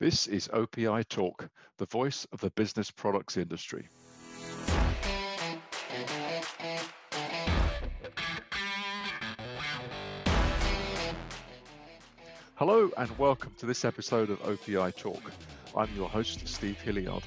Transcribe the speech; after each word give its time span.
This 0.00 0.28
is 0.28 0.46
OPI 0.54 1.08
Talk, 1.08 1.48
the 1.78 1.86
voice 1.86 2.24
of 2.30 2.40
the 2.40 2.50
business 2.50 2.88
products 2.88 3.36
industry. 3.36 3.88
Hello 12.54 12.88
and 12.96 13.18
welcome 13.18 13.52
to 13.58 13.66
this 13.66 13.84
episode 13.84 14.30
of 14.30 14.38
OPI 14.42 14.94
Talk. 14.94 15.32
I'm 15.76 15.92
your 15.96 16.08
host, 16.08 16.46
Steve 16.46 16.80
Hilliard. 16.80 17.24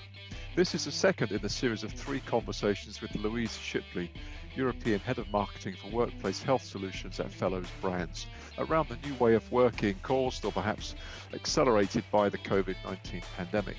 This 0.55 0.73
is 0.73 0.85
the 0.85 0.93
second 0.93 1.33
in 1.33 1.41
the 1.41 1.49
series 1.49 1.83
of 1.83 1.91
three 1.91 2.21
conversations 2.21 3.01
with 3.01 3.13
Louise 3.15 3.57
Shipley, 3.57 4.09
European 4.55 4.99
Head 4.99 5.17
of 5.17 5.31
Marketing 5.31 5.75
for 5.75 5.89
Workplace 5.89 6.43
Health 6.43 6.63
Solutions 6.63 7.19
at 7.19 7.31
Fellowes 7.31 7.67
Brands, 7.81 8.27
around 8.57 8.89
the 8.89 9.07
new 9.07 9.15
way 9.15 9.33
of 9.33 9.51
working 9.51 9.95
caused 10.03 10.43
or 10.43 10.51
perhaps 10.51 10.95
accelerated 11.33 12.03
by 12.11 12.29
the 12.29 12.37
COVID 12.37 12.75
19 12.83 13.21
pandemic. 13.37 13.77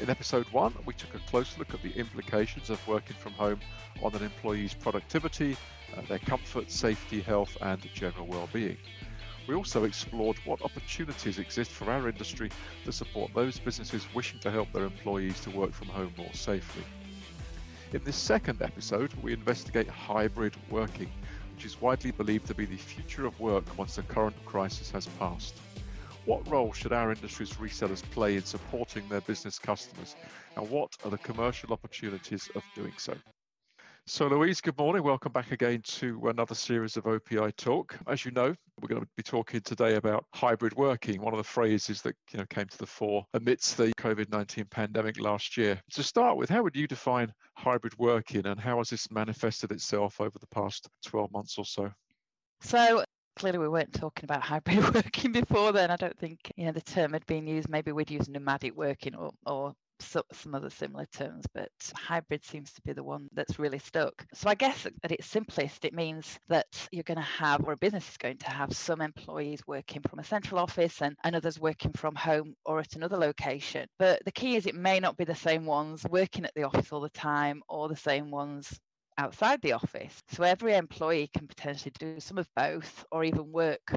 In 0.00 0.10
episode 0.10 0.48
one, 0.48 0.74
we 0.86 0.94
took 0.94 1.14
a 1.14 1.30
close 1.30 1.56
look 1.58 1.72
at 1.72 1.82
the 1.82 1.92
implications 1.92 2.70
of 2.70 2.86
working 2.88 3.16
from 3.16 3.32
home 3.32 3.60
on 4.02 4.14
an 4.14 4.22
employee's 4.22 4.74
productivity, 4.74 5.56
uh, 5.96 6.00
their 6.08 6.18
comfort, 6.18 6.70
safety, 6.70 7.20
health, 7.20 7.56
and 7.60 7.80
general 7.94 8.26
well-being. 8.26 8.76
We 9.46 9.54
also 9.54 9.84
explored 9.84 10.38
what 10.46 10.62
opportunities 10.62 11.38
exist 11.38 11.70
for 11.70 11.90
our 11.90 12.08
industry 12.08 12.50
to 12.84 12.92
support 12.92 13.32
those 13.34 13.58
businesses 13.58 14.06
wishing 14.14 14.40
to 14.40 14.50
help 14.50 14.72
their 14.72 14.84
employees 14.84 15.38
to 15.40 15.50
work 15.50 15.72
from 15.72 15.88
home 15.88 16.12
more 16.16 16.32
safely. 16.32 16.82
In 17.92 18.02
this 18.04 18.16
second 18.16 18.60
episode, 18.62 19.12
we 19.22 19.32
investigate 19.32 19.88
hybrid 19.88 20.54
working, 20.70 21.10
which 21.54 21.64
is 21.64 21.80
widely 21.80 22.10
believed 22.10 22.46
to 22.46 22.54
be 22.54 22.66
the 22.66 22.76
future 22.76 23.24
of 23.26 23.38
work 23.38 23.78
once 23.78 23.96
the 23.96 24.02
current 24.02 24.36
crisis 24.44 24.90
has 24.90 25.06
passed. 25.18 25.54
What 26.24 26.48
role 26.50 26.72
should 26.72 26.92
our 26.92 27.12
industry's 27.12 27.52
resellers 27.52 28.02
play 28.10 28.36
in 28.36 28.44
supporting 28.44 29.08
their 29.08 29.20
business 29.20 29.58
customers, 29.58 30.16
and 30.56 30.68
what 30.70 30.96
are 31.04 31.10
the 31.10 31.18
commercial 31.18 31.72
opportunities 31.72 32.50
of 32.56 32.62
doing 32.74 32.94
so? 32.96 33.14
So, 34.06 34.26
Louise, 34.26 34.60
good 34.60 34.76
morning. 34.76 35.02
Welcome 35.02 35.32
back 35.32 35.50
again 35.50 35.80
to 35.82 36.28
another 36.28 36.54
series 36.54 36.98
of 36.98 37.04
OPI 37.04 37.56
Talk. 37.56 37.96
As 38.06 38.22
you 38.22 38.32
know, 38.32 38.54
we're 38.78 38.88
going 38.88 39.00
to 39.00 39.08
be 39.16 39.22
talking 39.22 39.62
today 39.62 39.94
about 39.94 40.26
hybrid 40.34 40.74
working, 40.76 41.22
one 41.22 41.32
of 41.32 41.38
the 41.38 41.42
phrases 41.42 42.02
that 42.02 42.14
you 42.30 42.38
know 42.38 42.44
came 42.50 42.66
to 42.66 42.76
the 42.76 42.86
fore 42.86 43.24
amidst 43.32 43.78
the 43.78 43.92
COVID-19 43.98 44.68
pandemic 44.68 45.18
last 45.18 45.56
year. 45.56 45.80
To 45.92 46.02
start 46.02 46.36
with, 46.36 46.50
how 46.50 46.62
would 46.62 46.76
you 46.76 46.86
define 46.86 47.32
hybrid 47.54 47.98
working 47.98 48.46
and 48.46 48.60
how 48.60 48.76
has 48.76 48.90
this 48.90 49.10
manifested 49.10 49.72
itself 49.72 50.20
over 50.20 50.38
the 50.38 50.48
past 50.48 50.86
12 51.06 51.32
months 51.32 51.56
or 51.56 51.64
so? 51.64 51.90
So 52.60 53.02
clearly 53.36 53.58
we 53.58 53.68
weren't 53.68 53.94
talking 53.94 54.24
about 54.24 54.42
hybrid 54.42 54.94
working 54.94 55.32
before 55.32 55.72
then. 55.72 55.90
I 55.90 55.96
don't 55.96 56.18
think 56.18 56.52
you 56.56 56.66
know 56.66 56.72
the 56.72 56.82
term 56.82 57.14
had 57.14 57.24
been 57.24 57.46
used. 57.46 57.70
Maybe 57.70 57.90
we'd 57.90 58.10
use 58.10 58.28
nomadic 58.28 58.76
working 58.76 59.14
or, 59.14 59.30
or 59.46 59.72
so, 60.04 60.22
some 60.32 60.54
other 60.54 60.70
similar 60.70 61.06
terms, 61.06 61.44
but 61.54 61.70
hybrid 61.94 62.44
seems 62.44 62.72
to 62.72 62.82
be 62.82 62.92
the 62.92 63.02
one 63.02 63.28
that's 63.32 63.58
really 63.58 63.78
stuck. 63.78 64.26
So 64.34 64.48
I 64.48 64.54
guess 64.54 64.86
at 65.02 65.12
its 65.12 65.26
simplest, 65.26 65.84
it 65.84 65.94
means 65.94 66.38
that 66.48 66.66
you're 66.92 67.02
going 67.02 67.18
to 67.18 67.22
have, 67.22 67.64
or 67.66 67.72
a 67.72 67.76
business 67.76 68.08
is 68.08 68.16
going 68.16 68.38
to 68.38 68.50
have, 68.50 68.74
some 68.74 69.00
employees 69.00 69.60
working 69.66 70.02
from 70.02 70.18
a 70.18 70.24
central 70.24 70.58
office 70.58 71.00
and, 71.00 71.16
and 71.22 71.36
others 71.36 71.60
working 71.60 71.92
from 71.92 72.14
home 72.14 72.54
or 72.64 72.80
at 72.80 72.96
another 72.96 73.16
location. 73.16 73.86
But 73.98 74.24
the 74.24 74.32
key 74.32 74.56
is 74.56 74.66
it 74.66 74.74
may 74.74 75.00
not 75.00 75.16
be 75.16 75.24
the 75.24 75.34
same 75.34 75.66
ones 75.66 76.04
working 76.08 76.44
at 76.44 76.54
the 76.54 76.64
office 76.64 76.92
all 76.92 77.00
the 77.00 77.10
time 77.10 77.62
or 77.68 77.88
the 77.88 77.96
same 77.96 78.30
ones 78.30 78.78
outside 79.18 79.60
the 79.62 79.72
office. 79.72 80.22
So 80.28 80.42
every 80.42 80.74
employee 80.74 81.30
can 81.36 81.46
potentially 81.46 81.92
do 81.98 82.20
some 82.20 82.38
of 82.38 82.48
both 82.56 83.04
or 83.12 83.24
even 83.24 83.52
work 83.52 83.92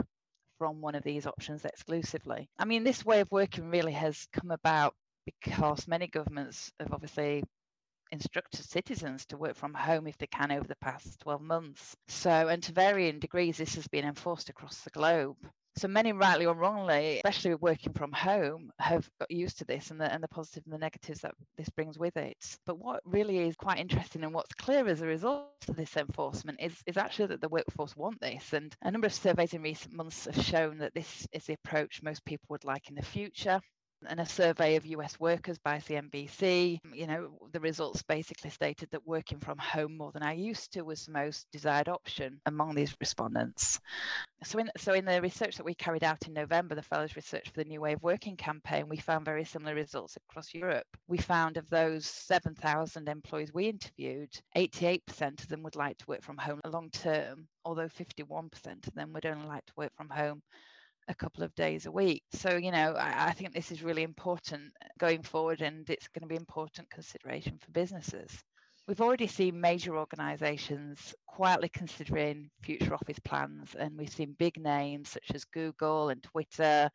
from 0.58 0.82
one 0.82 0.96
of 0.96 1.04
these 1.04 1.28
options 1.28 1.66
exclusively. 1.66 2.50
I 2.58 2.66
mean, 2.66 2.84
this 2.84 3.06
way 3.06 3.20
of 3.20 3.32
working 3.32 3.70
really 3.70 3.94
has 3.94 4.28
come 4.34 4.52
about 4.52 4.94
because 5.28 5.88
many 5.88 6.08
governments 6.08 6.72
have 6.80 6.94
obviously 6.94 7.44
instructed 8.12 8.64
citizens 8.64 9.26
to 9.26 9.38
work 9.38 9.56
from 9.56 9.74
home 9.74 10.08
if 10.08 10.18
they 10.18 10.28
can 10.28 10.52
over 10.52 10.68
the 10.68 10.76
past 10.78 11.20
12 11.20 11.42
months. 11.42 11.96
So, 12.08 12.30
and 12.30 12.64
to 12.64 12.72
varying 12.72 13.20
degrees, 13.20 13.58
this 13.58 13.76
has 13.76 13.88
been 13.88 14.06
enforced 14.06 14.50
across 14.50 14.82
the 14.82 14.90
globe. 14.92 15.36
So 15.76 15.88
many, 15.88 16.12
rightly 16.12 16.48
or 16.48 16.56
wrongly, 16.56 17.18
especially 17.18 17.54
working 17.54 17.94
from 17.94 18.12
home, 18.12 18.72
have 18.80 19.08
got 19.20 19.30
used 19.30 19.60
to 19.60 19.66
this 19.66 19.92
and 19.92 20.02
the, 20.02 20.12
and 20.12 20.24
the 20.24 20.28
positive 20.28 20.64
and 20.66 20.74
the 20.74 20.80
negatives 20.80 21.22
that 21.22 21.36
this 21.56 21.70
brings 21.70 22.00
with 22.00 22.18
it. 22.18 22.58
But 22.66 22.80
what 22.80 23.02
really 23.06 23.38
is 23.38 23.56
quite 23.56 23.78
interesting 23.78 24.24
and 24.24 24.34
what's 24.34 24.56
clear 24.56 24.88
as 24.88 25.02
a 25.02 25.06
result 25.06 25.50
of 25.68 25.76
this 25.76 25.96
enforcement 25.96 26.60
is, 26.62 26.74
is 26.88 26.98
actually 26.98 27.28
that 27.28 27.42
the 27.42 27.50
workforce 27.50 27.96
want 27.96 28.20
this. 28.22 28.54
And 28.54 28.74
a 28.82 28.90
number 28.90 29.06
of 29.06 29.14
surveys 29.14 29.54
in 29.54 29.62
recent 29.62 29.94
months 29.94 30.26
have 30.26 30.44
shown 30.44 30.80
that 30.80 30.96
this 30.96 31.28
is 31.32 31.46
the 31.46 31.58
approach 31.64 32.02
most 32.02 32.26
people 32.26 32.48
would 32.50 32.64
like 32.64 32.90
in 32.90 32.96
the 32.96 33.04
future 33.04 33.62
and 34.06 34.20
a 34.20 34.26
survey 34.26 34.76
of 34.76 34.86
US 34.86 35.20
workers 35.20 35.58
by 35.58 35.78
CNBC, 35.78 36.80
mm, 36.82 36.96
you 36.96 37.08
know, 37.08 37.38
the 37.52 37.60
results 37.60 38.04
basically 38.04 38.50
stated 38.50 38.90
that 38.92 39.06
working 39.08 39.40
from 39.40 39.58
home 39.58 39.98
more 39.98 40.12
than 40.12 40.24
I 40.24 40.34
used 40.34 40.72
to 40.74 40.84
was 40.84 41.06
the 41.06 41.12
most 41.12 41.48
desired 41.52 41.90
option 41.90 42.40
among 42.46 42.76
these 42.76 42.96
respondents. 43.00 43.80
So 44.44 44.60
in, 44.60 44.70
so 44.78 44.94
in 44.94 45.06
the 45.06 45.22
research 45.22 45.58
that 45.58 45.66
we 45.66 45.74
carried 45.74 46.04
out 46.04 46.28
in 46.28 46.34
November, 46.34 46.76
the 46.76 46.82
Fellowes 46.82 47.16
Research 47.16 47.50
for 47.50 47.64
the 47.64 47.70
New 47.70 47.82
Way 47.82 47.94
of 47.94 48.04
Working 48.04 48.36
campaign, 48.36 48.88
we 48.88 48.98
found 48.98 49.26
very 49.26 49.44
similar 49.44 49.74
results 49.74 50.18
across 50.18 50.54
Europe. 50.54 50.88
We 51.08 51.18
found 51.18 51.58
of 51.58 51.70
those 51.70 52.06
7,000 52.06 53.10
employees 53.10 53.54
we 53.54 53.70
interviewed, 53.70 54.30
88% 54.56 55.42
of 55.42 55.48
them 55.48 55.64
would 55.64 55.76
like 55.76 55.98
to 55.98 56.06
work 56.08 56.22
from 56.22 56.38
home 56.38 56.60
long 56.66 56.90
term, 56.92 57.48
although 57.66 57.88
51% 57.88 58.88
of 58.88 58.94
them 58.94 59.14
would 59.14 59.26
only 59.26 59.48
like 59.48 59.66
to 59.66 59.74
work 59.76 59.92
from 59.96 60.10
home 60.10 60.42
a 61.08 61.16
couple 61.16 61.44
of 61.44 61.56
days 61.56 61.86
a 61.86 61.92
week. 61.92 62.24
So, 62.34 62.58
you 62.58 62.72
know, 62.72 62.94
I, 62.94 63.28
I, 63.28 63.32
think 63.32 63.54
this 63.54 63.72
is 63.72 63.84
really 63.84 64.04
important 64.04 64.64
uh, 64.84 64.88
going 65.00 65.24
forward 65.24 65.62
and 65.62 65.90
it's 65.90 66.08
going 66.10 66.22
to 66.22 66.28
be 66.28 66.36
important 66.36 66.90
consideration 66.90 67.58
for 67.60 67.72
businesses. 67.72 68.44
We've 68.88 69.02
already 69.02 69.28
seen 69.28 69.60
major 69.60 69.98
organizations 69.98 71.14
quietly 71.26 71.70
considering 71.70 72.50
future 72.62 72.94
office 72.94 73.20
plans, 73.20 73.76
and 73.78 73.98
we've 73.98 74.10
seen 74.10 74.36
big 74.40 74.58
names 74.58 75.10
such 75.10 75.32
as 75.34 75.44
Google 75.44 76.10
and 76.10 76.24
Twitter 76.24 76.90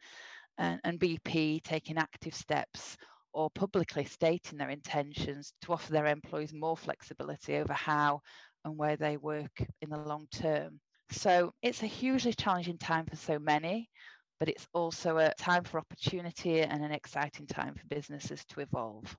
and, 0.57 0.81
and 0.85 0.99
BP 0.99 1.63
taking 1.63 1.99
active 1.99 2.35
steps 2.35 2.97
or 3.35 3.51
publicly 3.51 4.05
stating 4.05 4.59
their 4.59 4.71
intentions 4.71 5.53
to 5.63 5.73
offer 5.73 5.93
their 5.93 6.07
employees 6.07 6.53
more 6.55 6.77
flexibility 6.77 7.57
over 7.57 7.73
how 7.75 8.21
and 8.65 8.79
where 8.79 8.97
they 8.97 9.17
work 9.17 9.63
in 9.81 9.91
the 9.91 9.99
long 9.99 10.27
term. 10.31 10.81
So 11.13 11.53
it's 11.63 11.83
a 11.83 11.87
hugely 11.87 12.33
challenging 12.33 12.79
time 12.79 13.07
for 13.07 13.17
so 13.17 13.39
many, 13.39 13.91
but 14.41 14.49
it's 14.49 14.67
also 14.73 15.19
a 15.19 15.33
time 15.39 15.63
for 15.63 15.79
opportunity 15.79 16.63
and 16.63 16.83
an 16.83 16.91
exciting 16.91 17.47
time 17.47 17.75
for 17.75 17.87
businesses 17.87 18.45
to 18.47 18.61
evolve. 18.61 19.17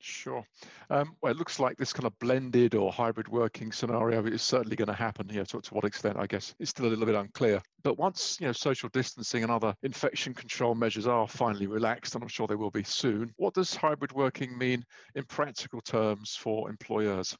Sure. 0.00 0.46
Um, 0.90 1.16
well, 1.22 1.32
it 1.32 1.38
looks 1.38 1.58
like 1.58 1.78
this 1.78 1.94
kind 1.94 2.04
of 2.04 2.18
blended 2.18 2.74
or 2.74 2.92
hybrid 2.92 3.26
working 3.28 3.72
scenario 3.72 4.22
is 4.26 4.42
certainly 4.42 4.76
going 4.76 4.88
to 4.88 4.92
happen 4.92 5.26
here. 5.30 5.46
To, 5.46 5.62
to 5.62 5.74
what 5.74 5.84
extent, 5.84 6.18
I 6.18 6.26
guess, 6.26 6.54
it's 6.58 6.70
still 6.70 6.84
a 6.84 6.88
little 6.88 7.06
bit 7.06 7.14
unclear. 7.14 7.62
But 7.82 7.98
once 7.98 8.38
you 8.38 8.46
know 8.46 8.52
social 8.52 8.90
distancing 8.90 9.44
and 9.44 9.50
other 9.50 9.74
infection 9.82 10.34
control 10.34 10.74
measures 10.74 11.06
are 11.06 11.26
finally 11.26 11.66
relaxed, 11.66 12.14
and 12.14 12.22
I'm 12.22 12.28
sure 12.28 12.46
they 12.46 12.54
will 12.54 12.70
be 12.70 12.84
soon, 12.84 13.32
what 13.38 13.54
does 13.54 13.74
hybrid 13.74 14.12
working 14.12 14.58
mean 14.58 14.84
in 15.14 15.24
practical 15.24 15.80
terms 15.80 16.36
for 16.36 16.68
employers? 16.68 17.34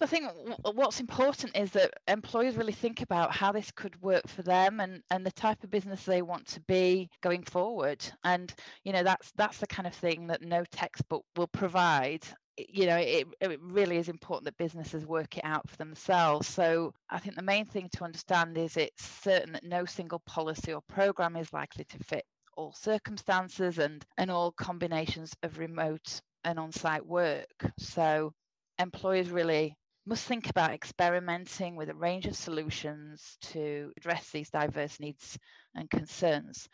I 0.00 0.06
think 0.06 0.30
what's 0.62 1.00
important 1.00 1.56
is 1.56 1.72
that 1.72 1.92
employers 2.06 2.56
really 2.56 2.72
think 2.72 3.02
about 3.02 3.34
how 3.34 3.50
this 3.50 3.72
could 3.72 4.00
work 4.00 4.28
for 4.28 4.42
them 4.42 4.78
and, 4.78 5.02
and 5.10 5.26
the 5.26 5.32
type 5.32 5.64
of 5.64 5.70
business 5.70 6.04
they 6.04 6.22
want 6.22 6.46
to 6.48 6.60
be 6.60 7.10
going 7.20 7.42
forward. 7.42 8.04
And 8.22 8.54
you 8.84 8.92
know 8.92 9.02
that's 9.02 9.32
that's 9.36 9.58
the 9.58 9.66
kind 9.66 9.88
of 9.88 9.94
thing 9.94 10.28
that 10.28 10.42
no 10.42 10.64
textbook 10.70 11.24
will 11.36 11.48
provide. 11.48 12.24
You 12.56 12.86
know, 12.86 12.96
it, 12.96 13.26
it 13.40 13.60
really 13.62 13.98
is 13.98 14.08
important 14.08 14.44
that 14.46 14.56
businesses 14.56 15.06
work 15.06 15.36
it 15.36 15.44
out 15.44 15.68
for 15.68 15.76
themselves. 15.76 16.48
So 16.48 16.92
I 17.10 17.18
think 17.18 17.36
the 17.36 17.42
main 17.42 17.64
thing 17.64 17.88
to 17.92 18.04
understand 18.04 18.58
is 18.58 18.76
it's 18.76 19.04
certain 19.04 19.52
that 19.52 19.64
no 19.64 19.84
single 19.84 20.20
policy 20.26 20.72
or 20.72 20.82
program 20.88 21.36
is 21.36 21.52
likely 21.52 21.84
to 21.84 21.98
fit 21.98 22.24
all 22.56 22.72
circumstances 22.72 23.78
and, 23.78 24.04
and 24.16 24.28
all 24.28 24.50
combinations 24.50 25.32
of 25.44 25.58
remote 25.58 26.20
and 26.42 26.58
on-site 26.58 27.06
work. 27.06 27.46
So 27.78 28.32
employers 28.80 29.30
really 29.30 29.76
must 30.08 30.26
think 30.26 30.50
about 30.50 30.72
experimenting 30.72 31.76
with 31.76 31.90
a 31.90 31.94
range 31.94 32.26
of 32.26 32.36
solutions 32.36 33.38
to 33.42 33.92
address 33.96 34.30
these 34.30 34.50
diverse 34.50 35.00
needs 35.00 35.38
and 35.74 35.90
concerns. 35.90 36.68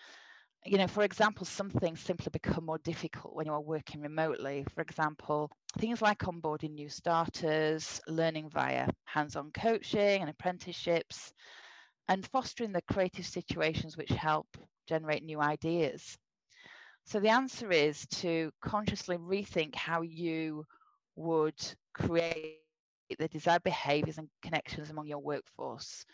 You 0.64 0.78
know, 0.78 0.88
for 0.88 1.04
example, 1.04 1.46
some 1.46 1.70
things 1.70 2.00
simply 2.00 2.30
become 2.30 2.66
more 2.66 2.78
difficult 2.78 3.34
when 3.34 3.46
you 3.46 3.52
are 3.52 3.60
working 3.60 4.00
remotely. 4.02 4.64
For 4.74 4.82
example, 4.82 5.50
things 5.78 6.02
like 6.02 6.18
onboarding 6.20 6.72
new 6.74 6.88
starters, 6.88 8.00
learning 8.08 8.50
via 8.50 8.88
hands 9.04 9.36
on 9.36 9.50
coaching 9.52 10.22
and 10.22 10.30
apprenticeships, 10.30 11.32
and 12.08 12.26
fostering 12.26 12.72
the 12.72 12.82
creative 12.82 13.26
situations 13.26 13.96
which 13.96 14.10
help 14.10 14.56
generate 14.88 15.24
new 15.24 15.40
ideas. 15.40 16.18
So, 17.04 17.20
the 17.20 17.30
answer 17.30 17.70
is 17.70 18.06
to 18.22 18.52
consciously 18.60 19.16
rethink 19.16 19.74
how 19.74 20.02
you 20.02 20.66
would 21.16 21.60
create 21.94 22.63
the 23.18 23.28
desired 23.28 23.62
behaviors 23.62 24.18
and 24.18 24.28
connections 24.42 24.90
among 24.90 25.06
your 25.06 25.18
workforce, 25.18 26.04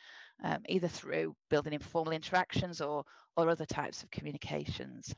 um, 0.42 0.62
either 0.69 0.88
through 0.88 1.34
building 1.48 1.72
informal 1.72 2.12
interactions 2.12 2.81
or, 2.81 3.04
or 3.37 3.48
other 3.48 3.66
types 3.66 4.02
of 4.02 4.10
communications. 4.10 5.14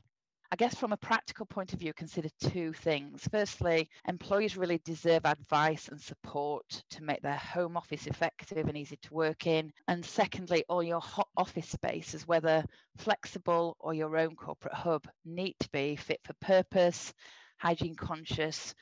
I 0.53 0.55
guess 0.55 0.75
from 0.75 0.93
a 0.93 0.97
practical 0.97 1.47
point 1.47 1.73
of 1.73 1.79
view, 1.79 1.93
consider 1.95 2.29
two 2.39 2.73
things. 2.73 3.27
Firstly, 3.31 3.89
employees 4.07 4.55
really 4.55 4.79
deserve 4.85 5.25
advice 5.25 5.87
and 5.87 5.99
support 5.99 6.83
to 6.91 7.03
make 7.03 7.23
their 7.23 7.37
home 7.37 7.75
office 7.75 8.05
effective 8.05 8.67
and 8.67 8.77
easy 8.77 8.97
to 9.01 9.13
work 9.15 9.47
in. 9.47 9.73
And 9.87 10.05
secondly, 10.05 10.63
all 10.69 10.83
your 10.83 11.01
office 11.35 11.69
spaces, 11.69 12.27
whether 12.27 12.63
flexible 12.97 13.75
or 13.79 13.95
your 13.95 14.15
own 14.15 14.35
corporate 14.35 14.75
hub, 14.75 15.07
need 15.25 15.55
to 15.61 15.69
be 15.71 15.95
fit 15.95 16.19
for 16.23 16.33
purpose, 16.39 17.15
hygiene 17.57 17.95
conscious, 17.95 18.75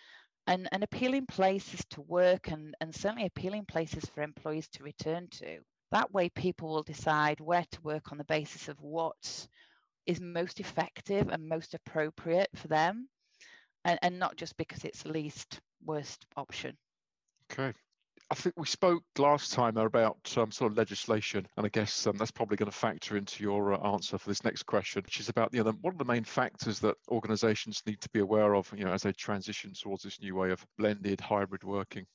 and, 0.47 0.67
appealing 0.71 1.25
places 1.25 1.83
to 1.91 2.01
work 2.01 2.49
and, 2.49 2.75
and 2.81 2.93
certainly 2.93 3.25
appealing 3.25 3.65
places 3.65 4.05
for 4.05 4.21
employees 4.21 4.67
to 4.69 4.83
return 4.83 5.27
to. 5.31 5.59
That 5.91 6.11
way, 6.13 6.29
people 6.29 6.69
will 6.69 6.83
decide 6.83 7.39
where 7.39 7.65
to 7.71 7.81
work 7.81 8.11
on 8.11 8.17
the 8.17 8.23
basis 8.23 8.67
of 8.69 8.79
what 8.81 9.47
is 10.05 10.19
most 10.19 10.59
effective 10.59 11.29
and 11.29 11.47
most 11.47 11.73
appropriate 11.73 12.49
for 12.55 12.67
them, 12.67 13.07
and, 13.85 13.99
and 14.01 14.19
not 14.19 14.35
just 14.35 14.57
because 14.57 14.83
it's 14.83 15.03
the 15.03 15.11
least 15.11 15.59
worst 15.85 16.25
option. 16.35 16.77
Okay. 17.51 17.73
I 18.31 18.33
think 18.33 18.56
we 18.57 18.66
spoke 18.66 19.04
last 19.18 19.51
time 19.51 19.75
about 19.75 20.18
um, 20.38 20.51
sort 20.51 20.72
of 20.72 20.78
legislation, 20.78 21.45
and 21.57 21.66
I 21.66 21.69
guess 21.69 22.07
um, 22.07 22.16
that's 22.16 22.31
probably 22.31 22.56
going 22.56 22.72
to 22.72 22.78
factor 22.78 23.18
into 23.18 23.44
your 23.44 23.74
uh, 23.74 23.92
answer 23.92 24.18
for 24.18 24.30
this 24.30 24.45
next 24.45 24.63
question, 24.63 25.01
which 25.04 25.19
is 25.19 25.28
about 25.28 25.54
you 25.54 25.62
know 25.62 25.74
what 25.81 25.94
are 25.94 25.98
the 25.98 26.06
main 26.06 26.24
factors 26.24 26.80
that 26.80 26.95
organisations 27.10 27.83
need 27.86 28.00
to 28.00 28.10
be 28.12 28.22
aware 28.22 28.56
of, 28.56 28.72
you 28.74 28.86
know, 28.86 28.94
as 28.94 29.04
they 29.04 29.12
transition 29.12 29.74
towards 29.74 30.04
this 30.04 30.22
new 30.22 30.33
way 30.33 30.51
of 30.51 30.66
blended 30.78 31.19
hybrid 31.19 31.66
working. 31.66 32.06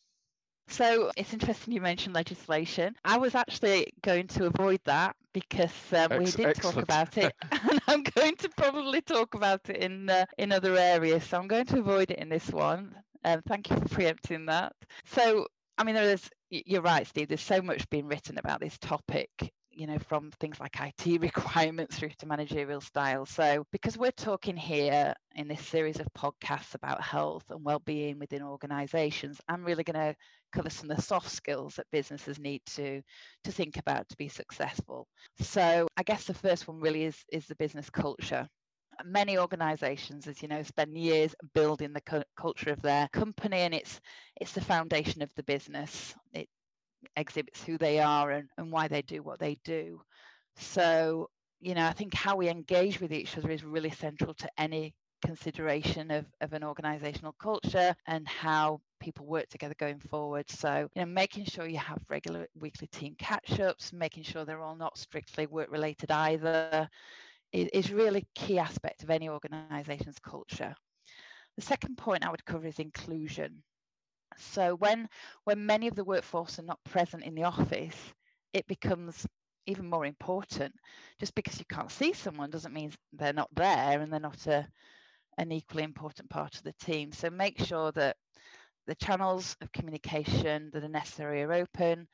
So 0.68 1.12
it's 1.18 1.34
interesting 1.34 1.74
you 1.74 1.82
mentioned 1.82 2.14
legislation. 2.14 2.96
I 3.04 3.18
was 3.18 3.34
actually 3.34 3.92
going 4.02 4.26
to 4.28 4.46
avoid 4.46 4.80
that 4.86 5.14
because 5.34 5.70
um, 5.92 6.18
we 6.18 6.24
did 6.24 6.46
excellent. 6.46 6.76
talk 6.76 6.82
about 6.82 7.18
it, 7.18 7.34
and 7.52 7.80
I'm 7.86 8.02
going 8.02 8.36
to 8.36 8.48
probably 8.56 9.02
talk 9.02 9.34
about 9.34 9.68
it 9.68 9.76
in 9.76 10.08
uh, 10.08 10.24
in 10.38 10.50
other 10.50 10.76
areas. 10.76 11.24
So 11.24 11.36
I'm 11.36 11.46
going 11.46 11.66
to 11.66 11.80
avoid 11.80 12.10
it 12.10 12.18
in 12.20 12.30
this 12.30 12.48
one. 12.48 12.94
Um, 13.22 13.42
thank 13.46 13.68
you 13.68 13.76
for 13.76 13.88
preempting 13.88 14.46
that. 14.46 14.72
So 15.04 15.46
I 15.78 15.84
mean, 15.84 15.94
there's 15.94 16.28
you're 16.50 16.82
right, 16.82 17.06
Steve. 17.06 17.28
There's 17.28 17.40
so 17.40 17.60
much 17.60 17.88
being 17.90 18.06
written 18.06 18.38
about 18.38 18.60
this 18.60 18.78
topic, 18.78 19.28
you 19.70 19.86
know, 19.86 19.98
from 19.98 20.30
things 20.32 20.58
like 20.60 20.76
IT 20.80 21.20
requirements 21.20 21.98
through 21.98 22.10
to 22.18 22.26
managerial 22.26 22.80
style. 22.80 23.26
So, 23.26 23.66
because 23.72 23.98
we're 23.98 24.12
talking 24.12 24.56
here 24.56 25.12
in 25.34 25.48
this 25.48 25.66
series 25.66 26.00
of 26.00 26.06
podcasts 26.16 26.74
about 26.74 27.02
health 27.02 27.44
and 27.50 27.64
well-being 27.64 28.18
within 28.18 28.42
organizations, 28.42 29.40
I'm 29.48 29.64
really 29.64 29.84
going 29.84 30.12
to 30.12 30.16
cover 30.52 30.70
some 30.70 30.90
of 30.90 30.96
the 30.96 31.02
soft 31.02 31.30
skills 31.30 31.74
that 31.76 31.86
businesses 31.92 32.38
need 32.38 32.62
to 32.76 33.02
to 33.44 33.52
think 33.52 33.76
about 33.76 34.08
to 34.08 34.16
be 34.16 34.28
successful. 34.28 35.06
So, 35.40 35.88
I 35.96 36.02
guess 36.04 36.24
the 36.24 36.34
first 36.34 36.66
one 36.68 36.80
really 36.80 37.04
is 37.04 37.22
is 37.32 37.46
the 37.46 37.56
business 37.56 37.90
culture 37.90 38.48
many 39.04 39.38
organizations 39.38 40.26
as 40.26 40.42
you 40.42 40.48
know 40.48 40.62
spend 40.62 40.96
years 40.96 41.34
building 41.54 41.92
the 41.92 42.00
cu- 42.00 42.22
culture 42.36 42.70
of 42.70 42.82
their 42.82 43.08
company 43.12 43.58
and 43.58 43.74
it's 43.74 44.00
it's 44.40 44.52
the 44.52 44.60
foundation 44.60 45.22
of 45.22 45.32
the 45.34 45.42
business. 45.42 46.14
It 46.32 46.48
exhibits 47.16 47.62
who 47.64 47.78
they 47.78 47.98
are 48.00 48.30
and, 48.30 48.48
and 48.56 48.70
why 48.72 48.88
they 48.88 49.02
do 49.02 49.22
what 49.22 49.38
they 49.38 49.56
do. 49.64 50.00
So 50.56 51.28
you 51.60 51.74
know 51.74 51.86
i 51.86 51.92
think 51.92 52.14
how 52.14 52.36
we 52.36 52.48
engage 52.48 53.00
with 53.00 53.12
each 53.12 53.36
other 53.38 53.50
is 53.50 53.64
really 53.64 53.90
central 53.90 54.34
to 54.34 54.48
any 54.58 54.94
consideration 55.24 56.10
of, 56.10 56.26
of 56.40 56.52
an 56.52 56.62
organizational 56.62 57.34
culture 57.40 57.94
and 58.06 58.28
how 58.28 58.80
people 59.00 59.26
work 59.26 59.48
together 59.48 59.74
going 59.78 59.98
forward. 59.98 60.48
So 60.50 60.88
you 60.94 61.02
know 61.02 61.06
making 61.06 61.46
sure 61.46 61.66
you 61.66 61.78
have 61.78 62.00
regular 62.08 62.46
weekly 62.58 62.88
team 62.88 63.14
catch-ups 63.18 63.92
making 63.92 64.24
sure 64.24 64.44
they're 64.44 64.62
all 64.62 64.76
not 64.76 64.98
strictly 64.98 65.46
work 65.46 65.70
related 65.70 66.10
either 66.10 66.88
is, 67.56 67.92
really 67.92 68.20
a 68.20 68.40
key 68.40 68.58
aspect 68.58 69.02
of 69.02 69.10
any 69.10 69.28
organization's 69.28 70.18
culture. 70.18 70.74
The 71.56 71.62
second 71.62 71.96
point 71.96 72.24
I 72.24 72.30
would 72.30 72.44
cover 72.44 72.66
is 72.66 72.78
inclusion. 72.78 73.62
So 74.36 74.74
when 74.76 75.08
when 75.44 75.64
many 75.64 75.88
of 75.88 75.94
the 75.94 76.04
workforce 76.04 76.58
are 76.58 76.64
not 76.64 76.82
present 76.84 77.22
in 77.22 77.34
the 77.34 77.44
office, 77.44 77.96
it 78.52 78.66
becomes 78.66 79.26
even 79.66 79.88
more 79.88 80.04
important. 80.04 80.74
Just 81.18 81.34
because 81.34 81.58
you 81.58 81.64
can't 81.70 81.90
see 81.90 82.12
someone 82.12 82.50
doesn't 82.50 82.74
mean 82.74 82.92
they're 83.12 83.32
not 83.32 83.54
there 83.54 84.00
and 84.00 84.12
they're 84.12 84.20
not 84.20 84.46
a, 84.46 84.68
an 85.38 85.52
equally 85.52 85.84
important 85.84 86.28
part 86.28 86.56
of 86.56 86.62
the 86.62 86.74
team. 86.74 87.12
So 87.12 87.30
make 87.30 87.58
sure 87.64 87.92
that 87.92 88.16
the 88.86 88.94
channels 88.96 89.56
of 89.60 89.72
communication 89.72 90.70
that 90.72 90.84
are 90.84 90.88
necessary 90.88 91.42
are 91.42 91.52
open 91.52 92.06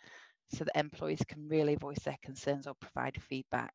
so 0.55 0.65
that 0.65 0.79
employees 0.79 1.23
can 1.27 1.49
really 1.49 1.77
voice 1.77 2.01
their 2.05 2.19
concerns 2.23 2.67
or 2.67 2.75
provide 2.75 3.21
feedback 3.23 3.75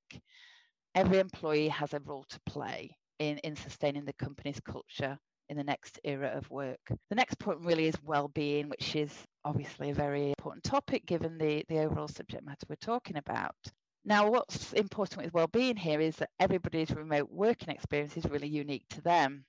every 0.95 1.19
employee 1.19 1.69
has 1.69 1.93
a 1.93 1.99
role 1.99 2.25
to 2.29 2.39
play 2.45 2.95
in, 3.19 3.37
in 3.39 3.55
sustaining 3.55 4.05
the 4.05 4.13
company's 4.13 4.59
culture 4.59 5.17
in 5.49 5.57
the 5.57 5.63
next 5.63 5.99
era 6.03 6.29
of 6.35 6.49
work. 6.49 6.79
The 7.09 7.15
next 7.15 7.39
point 7.39 7.59
really 7.61 7.87
is 7.87 7.95
well-being, 8.03 8.69
which 8.69 8.95
is 8.95 9.11
obviously 9.45 9.91
a 9.91 9.95
very 9.95 10.29
important 10.29 10.63
topic 10.63 11.05
given 11.05 11.37
the, 11.37 11.63
the 11.69 11.79
overall 11.79 12.07
subject 12.07 12.45
matter 12.45 12.65
we're 12.67 12.75
talking 12.75 13.17
about. 13.17 13.55
Now, 14.03 14.29
what's 14.29 14.73
important 14.73 15.23
with 15.23 15.33
well-being 15.33 15.77
here 15.77 15.99
is 15.99 16.15
that 16.17 16.29
everybody's 16.39 16.91
remote 16.91 17.29
working 17.29 17.69
experience 17.69 18.15
is 18.17 18.25
really 18.25 18.47
unique 18.47 18.85
to 18.91 19.01
them. 19.01 19.45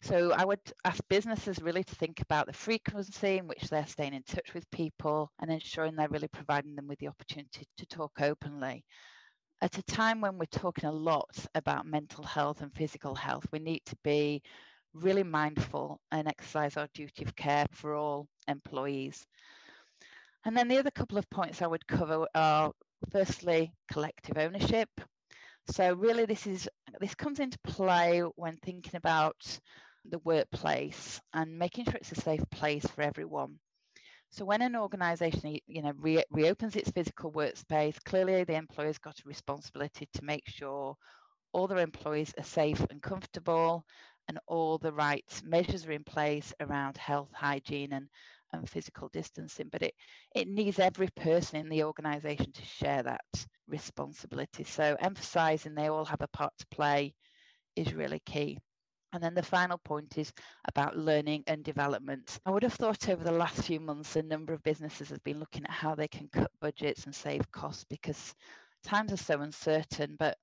So 0.00 0.32
I 0.32 0.44
would 0.44 0.60
ask 0.84 1.02
businesses 1.10 1.60
really 1.60 1.82
to 1.82 1.94
think 1.96 2.20
about 2.20 2.46
the 2.46 2.52
frequency 2.52 3.38
in 3.38 3.48
which 3.48 3.68
they're 3.68 3.86
staying 3.86 4.14
in 4.14 4.22
touch 4.22 4.54
with 4.54 4.70
people 4.70 5.30
and 5.40 5.50
ensuring 5.50 5.96
they're 5.96 6.08
really 6.08 6.28
providing 6.28 6.76
them 6.76 6.86
with 6.86 6.98
the 7.00 7.08
opportunity 7.08 7.66
to 7.78 7.86
talk 7.86 8.12
openly 8.20 8.84
at 9.60 9.78
a 9.78 9.82
time 9.82 10.20
when 10.20 10.38
we're 10.38 10.46
talking 10.46 10.88
a 10.88 10.92
lot 10.92 11.46
about 11.54 11.86
mental 11.86 12.24
health 12.24 12.60
and 12.60 12.72
physical 12.74 13.14
health, 13.14 13.46
we 13.52 13.58
need 13.58 13.84
to 13.86 13.96
be 14.04 14.42
really 14.94 15.22
mindful 15.22 16.00
and 16.10 16.28
exercise 16.28 16.76
our 16.76 16.88
duty 16.94 17.24
of 17.24 17.34
care 17.36 17.66
for 17.72 17.94
all 17.94 18.28
employees. 18.46 19.26
And 20.44 20.56
then 20.56 20.68
the 20.68 20.78
other 20.78 20.90
couple 20.90 21.18
of 21.18 21.28
points 21.30 21.60
I 21.60 21.66
would 21.66 21.86
cover 21.86 22.26
are 22.34 22.72
firstly 23.10 23.72
collective 23.90 24.38
ownership. 24.38 24.88
So 25.70 25.92
really 25.94 26.24
this 26.24 26.46
is 26.46 26.68
this 27.00 27.14
comes 27.14 27.40
into 27.40 27.58
play 27.64 28.20
when 28.36 28.56
thinking 28.56 28.96
about 28.96 29.60
the 30.08 30.18
workplace 30.20 31.20
and 31.34 31.58
making 31.58 31.84
sure 31.84 31.94
it's 31.94 32.12
a 32.12 32.20
safe 32.20 32.42
place 32.50 32.86
for 32.86 33.02
everyone. 33.02 33.58
So 34.30 34.44
when 34.44 34.62
an 34.62 34.76
organization, 34.76 35.58
you 35.66 35.82
know, 35.82 35.92
re- 35.96 36.24
reopens 36.30 36.76
its 36.76 36.90
physical 36.90 37.32
workspace, 37.32 38.02
clearly 38.04 38.44
the 38.44 38.54
employer's 38.54 38.98
got 38.98 39.18
a 39.20 39.28
responsibility 39.28 40.08
to 40.14 40.24
make 40.24 40.48
sure 40.48 40.96
all 41.52 41.66
their 41.66 41.78
employees 41.78 42.34
are 42.38 42.44
safe 42.44 42.84
and 42.90 43.02
comfortable 43.02 43.84
and 44.28 44.38
all 44.46 44.78
the 44.78 44.92
right 44.92 45.24
measures 45.44 45.86
are 45.86 45.92
in 45.92 46.04
place 46.04 46.52
around 46.60 46.96
health, 46.96 47.32
hygiene 47.32 47.92
and, 47.92 48.08
and 48.52 48.68
physical 48.68 49.08
distancing. 49.08 49.68
But 49.70 49.82
it, 49.82 49.94
it 50.34 50.48
needs 50.48 50.78
every 50.78 51.08
person 51.08 51.58
in 51.60 51.68
the 51.68 51.84
organization 51.84 52.52
to 52.52 52.64
share 52.64 53.02
that 53.04 53.24
responsibility. 53.68 54.64
So 54.64 54.96
emphasizing 55.00 55.74
they 55.74 55.88
all 55.88 56.04
have 56.06 56.22
a 56.22 56.28
part 56.28 56.52
to 56.58 56.66
play 56.68 57.14
is 57.76 57.94
really 57.94 58.20
key. 58.20 58.58
And 59.12 59.22
then 59.22 59.34
the 59.34 59.42
final 59.42 59.78
point 59.78 60.18
is 60.18 60.32
about 60.66 60.98
learning 60.98 61.44
and 61.46 61.64
development. 61.64 62.38
I 62.44 62.50
would 62.50 62.62
have 62.62 62.74
thought 62.74 63.08
over 63.08 63.24
the 63.24 63.32
last 63.32 63.62
few 63.62 63.80
months, 63.80 64.16
a 64.16 64.22
number 64.22 64.52
of 64.52 64.62
businesses 64.62 65.08
have 65.08 65.24
been 65.24 65.40
looking 65.40 65.64
at 65.64 65.70
how 65.70 65.94
they 65.94 66.08
can 66.08 66.28
cut 66.28 66.50
budgets 66.60 67.06
and 67.06 67.14
save 67.14 67.50
costs 67.50 67.84
because 67.88 68.34
times 68.84 69.12
are 69.12 69.16
so 69.16 69.40
uncertain. 69.40 70.16
But 70.18 70.36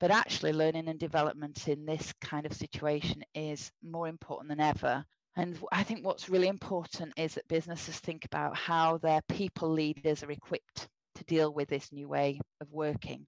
but 0.00 0.10
actually, 0.10 0.52
learning 0.52 0.88
and 0.88 0.98
development 0.98 1.66
in 1.66 1.84
this 1.84 2.12
kind 2.20 2.46
of 2.46 2.52
situation 2.52 3.24
is 3.34 3.72
more 3.82 4.06
important 4.08 4.48
than 4.48 4.60
ever. 4.60 5.04
And 5.36 5.58
I 5.72 5.84
think 5.84 6.04
what's 6.04 6.28
really 6.28 6.48
important 6.48 7.12
is 7.16 7.34
that 7.34 7.46
businesses 7.48 7.98
think 7.98 8.24
about 8.24 8.56
how 8.56 8.98
their 8.98 9.20
people 9.28 9.70
leaders 9.70 10.22
are 10.22 10.30
equipped 10.30 10.88
to 11.16 11.24
deal 11.24 11.52
with 11.52 11.68
this 11.68 11.92
new 11.92 12.08
way 12.08 12.40
of 12.60 12.72
working. 12.72 13.26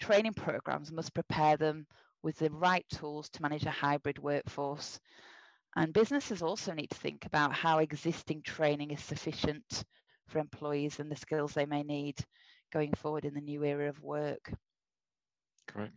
Training 0.00 0.34
programs 0.34 0.92
must 0.92 1.14
prepare 1.14 1.56
them 1.56 1.86
with 2.22 2.36
the 2.38 2.50
right 2.50 2.84
tools 2.90 3.28
to 3.30 3.42
manage 3.42 3.64
a 3.66 3.70
hybrid 3.70 4.18
workforce. 4.18 5.00
And 5.76 5.92
businesses 5.92 6.42
also 6.42 6.72
need 6.72 6.90
to 6.90 6.98
think 6.98 7.26
about 7.26 7.52
how 7.52 7.78
existing 7.78 8.42
training 8.42 8.90
is 8.90 9.02
sufficient 9.02 9.84
for 10.28 10.38
employees 10.38 10.98
and 10.98 11.10
the 11.10 11.16
skills 11.16 11.52
they 11.54 11.66
may 11.66 11.82
need 11.82 12.16
going 12.72 12.92
forward 12.94 13.24
in 13.24 13.34
the 13.34 13.40
new 13.40 13.64
era 13.64 13.88
of 13.88 14.02
work. 14.02 14.52
Great. 15.72 15.90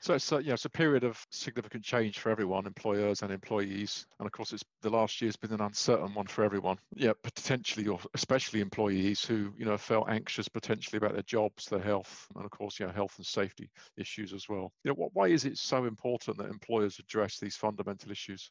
So 0.00 0.14
it's 0.14 0.30
a, 0.32 0.42
yeah, 0.42 0.54
it's 0.54 0.64
a 0.64 0.70
period 0.70 1.04
of 1.04 1.24
significant 1.30 1.84
change 1.84 2.18
for 2.18 2.30
everyone, 2.30 2.66
employers 2.66 3.22
and 3.22 3.32
employees, 3.32 4.06
and 4.18 4.26
of 4.26 4.32
course, 4.32 4.52
it's 4.52 4.64
the 4.82 4.90
last 4.90 5.20
year's 5.20 5.36
been 5.36 5.52
an 5.52 5.60
uncertain 5.60 6.14
one 6.14 6.26
for 6.26 6.44
everyone. 6.44 6.78
Yeah, 6.94 7.12
potentially, 7.22 7.88
or 7.88 7.98
especially 8.14 8.60
employees 8.60 9.24
who 9.24 9.52
you 9.58 9.64
know 9.64 9.76
felt 9.76 10.08
anxious 10.08 10.48
potentially 10.48 10.98
about 10.98 11.14
their 11.14 11.22
jobs, 11.22 11.66
their 11.66 11.80
health, 11.80 12.28
and 12.36 12.44
of 12.44 12.50
course, 12.50 12.78
you 12.78 12.86
know, 12.86 12.92
health 12.92 13.14
and 13.16 13.26
safety 13.26 13.70
issues 13.96 14.32
as 14.32 14.48
well. 14.48 14.72
You 14.84 14.92
know, 14.92 15.10
why 15.12 15.28
is 15.28 15.44
it 15.44 15.58
so 15.58 15.84
important 15.84 16.38
that 16.38 16.50
employers 16.50 16.98
address 16.98 17.38
these 17.38 17.56
fundamental 17.56 18.10
issues? 18.12 18.50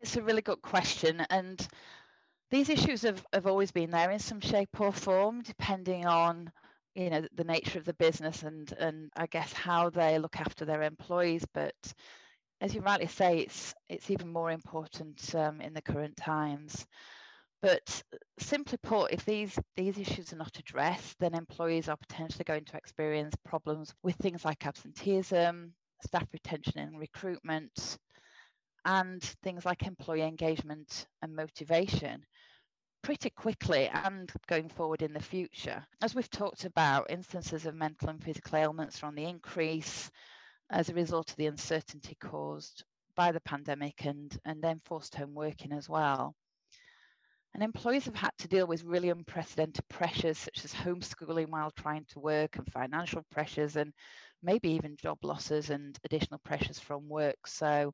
It's 0.00 0.16
a 0.16 0.22
really 0.22 0.42
good 0.42 0.62
question, 0.62 1.20
and 1.28 1.68
these 2.50 2.70
issues 2.70 3.02
have, 3.02 3.24
have 3.32 3.46
always 3.46 3.70
been 3.70 3.90
there 3.90 4.10
in 4.10 4.18
some 4.18 4.40
shape 4.40 4.80
or 4.80 4.92
form, 4.92 5.42
depending 5.42 6.06
on 6.06 6.50
you 6.94 7.10
know 7.10 7.26
the 7.34 7.44
nature 7.44 7.78
of 7.78 7.84
the 7.84 7.94
business 7.94 8.42
and 8.42 8.72
and 8.78 9.10
I 9.16 9.26
guess 9.26 9.52
how 9.52 9.90
they 9.90 10.18
look 10.18 10.40
after 10.40 10.64
their 10.64 10.82
employees 10.82 11.44
but 11.54 11.74
as 12.60 12.74
you 12.74 12.80
rightly 12.82 13.06
say, 13.06 13.38
it's 13.38 13.74
it's 13.88 14.10
even 14.10 14.32
more 14.32 14.50
important 14.50 15.34
um, 15.34 15.60
in 15.60 15.72
the 15.72 15.82
current 15.82 16.16
times. 16.16 16.86
But 17.62 18.02
simply 18.38 18.78
put, 18.82 19.12
if 19.12 19.24
these 19.24 19.58
these 19.76 19.98
issues 19.98 20.32
are 20.32 20.36
not 20.36 20.58
addressed, 20.58 21.18
then 21.18 21.34
employees 21.34 21.88
are 21.88 21.96
potentially 21.96 22.44
going 22.44 22.64
to 22.66 22.76
experience 22.76 23.34
problems 23.44 23.94
with 24.02 24.16
things 24.16 24.44
like 24.44 24.66
absenteeism, 24.66 25.72
staff 26.04 26.26
retention 26.32 26.78
and 26.78 26.98
recruitment, 26.98 27.98
and 28.84 29.22
things 29.42 29.64
like 29.64 29.86
employee 29.86 30.22
engagement 30.22 31.06
and 31.22 31.34
motivation 31.34 32.24
pretty 33.02 33.30
quickly 33.30 33.88
and 33.88 34.30
going 34.46 34.68
forward 34.68 35.02
in 35.02 35.12
the 35.12 35.20
future. 35.20 35.84
As 36.02 36.14
we've 36.14 36.30
talked 36.30 36.64
about, 36.64 37.10
instances 37.10 37.66
of 37.66 37.74
mental 37.74 38.08
and 38.08 38.22
physical 38.22 38.56
ailments 38.56 39.02
are 39.02 39.06
on 39.06 39.14
the 39.14 39.24
increase 39.24 40.10
as 40.70 40.88
a 40.88 40.94
result 40.94 41.30
of 41.30 41.36
the 41.36 41.46
uncertainty 41.46 42.16
caused 42.20 42.84
by 43.16 43.32
the 43.32 43.40
pandemic 43.40 44.04
and, 44.06 44.38
and 44.44 44.62
then 44.62 44.78
forced 44.84 45.14
home 45.14 45.34
working 45.34 45.72
as 45.72 45.88
well. 45.88 46.34
And 47.52 47.62
employees 47.62 48.04
have 48.04 48.14
had 48.14 48.36
to 48.38 48.48
deal 48.48 48.66
with 48.66 48.84
really 48.84 49.10
unprecedented 49.10 49.86
pressures 49.88 50.38
such 50.38 50.64
as 50.64 50.72
homeschooling 50.72 51.48
while 51.48 51.72
trying 51.72 52.04
to 52.10 52.20
work 52.20 52.56
and 52.56 52.72
financial 52.72 53.24
pressures 53.30 53.76
and 53.76 53.92
maybe 54.42 54.70
even 54.70 54.96
job 54.96 55.18
losses 55.24 55.70
and 55.70 55.98
additional 56.04 56.40
pressures 56.44 56.78
from 56.78 57.08
work. 57.08 57.46
So, 57.46 57.92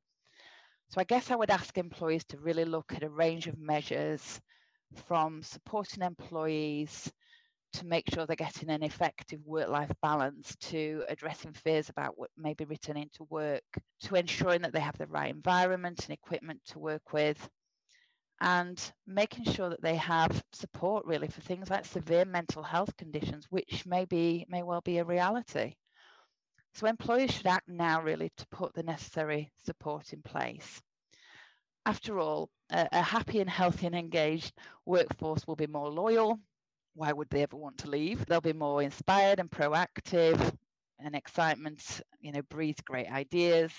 so 0.89 1.01
I 1.01 1.05
guess 1.05 1.31
I 1.31 1.35
would 1.35 1.49
ask 1.49 1.75
employees 1.77 2.23
to 2.25 2.37
really 2.37 2.65
look 2.65 2.93
at 2.93 3.03
a 3.03 3.09
range 3.09 3.47
of 3.47 3.57
measures 3.57 4.39
from 5.07 5.43
supporting 5.43 6.03
employees 6.03 7.11
to 7.73 7.85
make 7.85 8.05
sure 8.09 8.25
they're 8.25 8.35
getting 8.35 8.69
an 8.69 8.83
effective 8.83 9.39
work-life 9.45 9.91
balance 10.01 10.55
to 10.57 11.03
addressing 11.09 11.53
fears 11.53 11.89
about 11.89 12.17
what 12.17 12.29
maybe 12.37 12.65
returning 12.65 13.09
to 13.13 13.25
work 13.29 13.63
to 14.01 14.15
ensuring 14.15 14.61
that 14.61 14.73
they 14.73 14.79
have 14.79 14.97
the 14.97 15.07
right 15.07 15.33
environment 15.33 16.05
and 16.05 16.13
equipment 16.13 16.61
to 16.65 16.79
work 16.79 17.13
with 17.13 17.49
and 18.39 18.91
making 19.05 19.43
sure 19.43 19.69
that 19.69 19.81
they 19.81 19.95
have 19.95 20.43
support 20.53 21.05
really 21.05 21.27
for 21.27 21.41
things 21.41 21.69
like 21.69 21.85
severe 21.85 22.25
mental 22.25 22.63
health 22.63 22.95
conditions 22.97 23.47
which 23.49 23.85
may 23.85 24.05
be 24.05 24.45
may 24.47 24.63
well 24.63 24.81
be 24.81 24.99
a 24.99 25.03
reality. 25.03 25.73
So 26.75 26.87
employers 26.87 27.31
should 27.31 27.47
act 27.47 27.67
now 27.67 28.01
really 28.01 28.31
to 28.37 28.47
put 28.51 28.73
the 28.73 28.83
necessary 28.83 29.51
support 29.65 30.13
in 30.13 30.21
place 30.21 30.81
after 31.87 32.19
all, 32.19 32.49
a, 32.71 32.87
a 32.91 33.01
happy 33.01 33.39
and 33.39 33.49
healthy 33.49 33.87
and 33.87 33.95
engaged 33.95 34.53
workforce 34.85 35.47
will 35.47 35.55
be 35.55 35.67
more 35.67 35.89
loyal. 35.89 36.39
Why 36.95 37.11
would 37.13 37.29
they 37.29 37.43
ever 37.43 37.57
want 37.57 37.79
to 37.79 37.89
leave? 37.89 38.25
They'll 38.25 38.41
be 38.41 38.53
more 38.53 38.81
inspired 38.81 39.39
and 39.39 39.49
proactive, 39.51 40.55
and 40.99 41.15
excitement, 41.15 42.01
you 42.19 42.31
know, 42.31 42.41
breathes 42.43 42.81
great 42.81 43.11
ideas. 43.11 43.71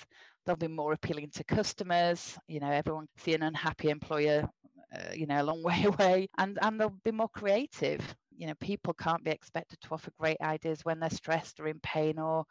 They'll 0.45 0.55
be 0.55 0.67
more 0.67 0.93
appealing 0.93 1.31
to 1.31 1.43
customers. 1.43 2.37
You 2.47 2.59
know, 2.61 2.71
everyone 2.71 3.07
can 3.07 3.23
see 3.23 3.33
an 3.35 3.43
unhappy 3.43 3.89
employer, 3.89 4.49
uh, 4.93 5.13
you 5.13 5.27
know, 5.27 5.41
a 5.41 5.43
long 5.43 5.63
way 5.69 5.83
away, 5.83 6.29
and 6.37 6.57
and 6.61 6.79
they'll 6.79 6.97
be 7.03 7.11
more 7.11 7.29
creative. 7.29 8.01
You 8.37 8.47
know, 8.47 8.55
people 8.55 8.93
can't 8.93 9.23
be 9.23 9.31
expected 9.31 9.81
to 9.81 9.89
offer 9.93 10.11
great 10.17 10.41
ideas 10.41 10.85
when 10.85 10.99
they're 10.99 11.09
stressed 11.09 11.59
or 11.59 11.67
in 11.67 11.79
pain 11.81 12.19
or 12.19 12.45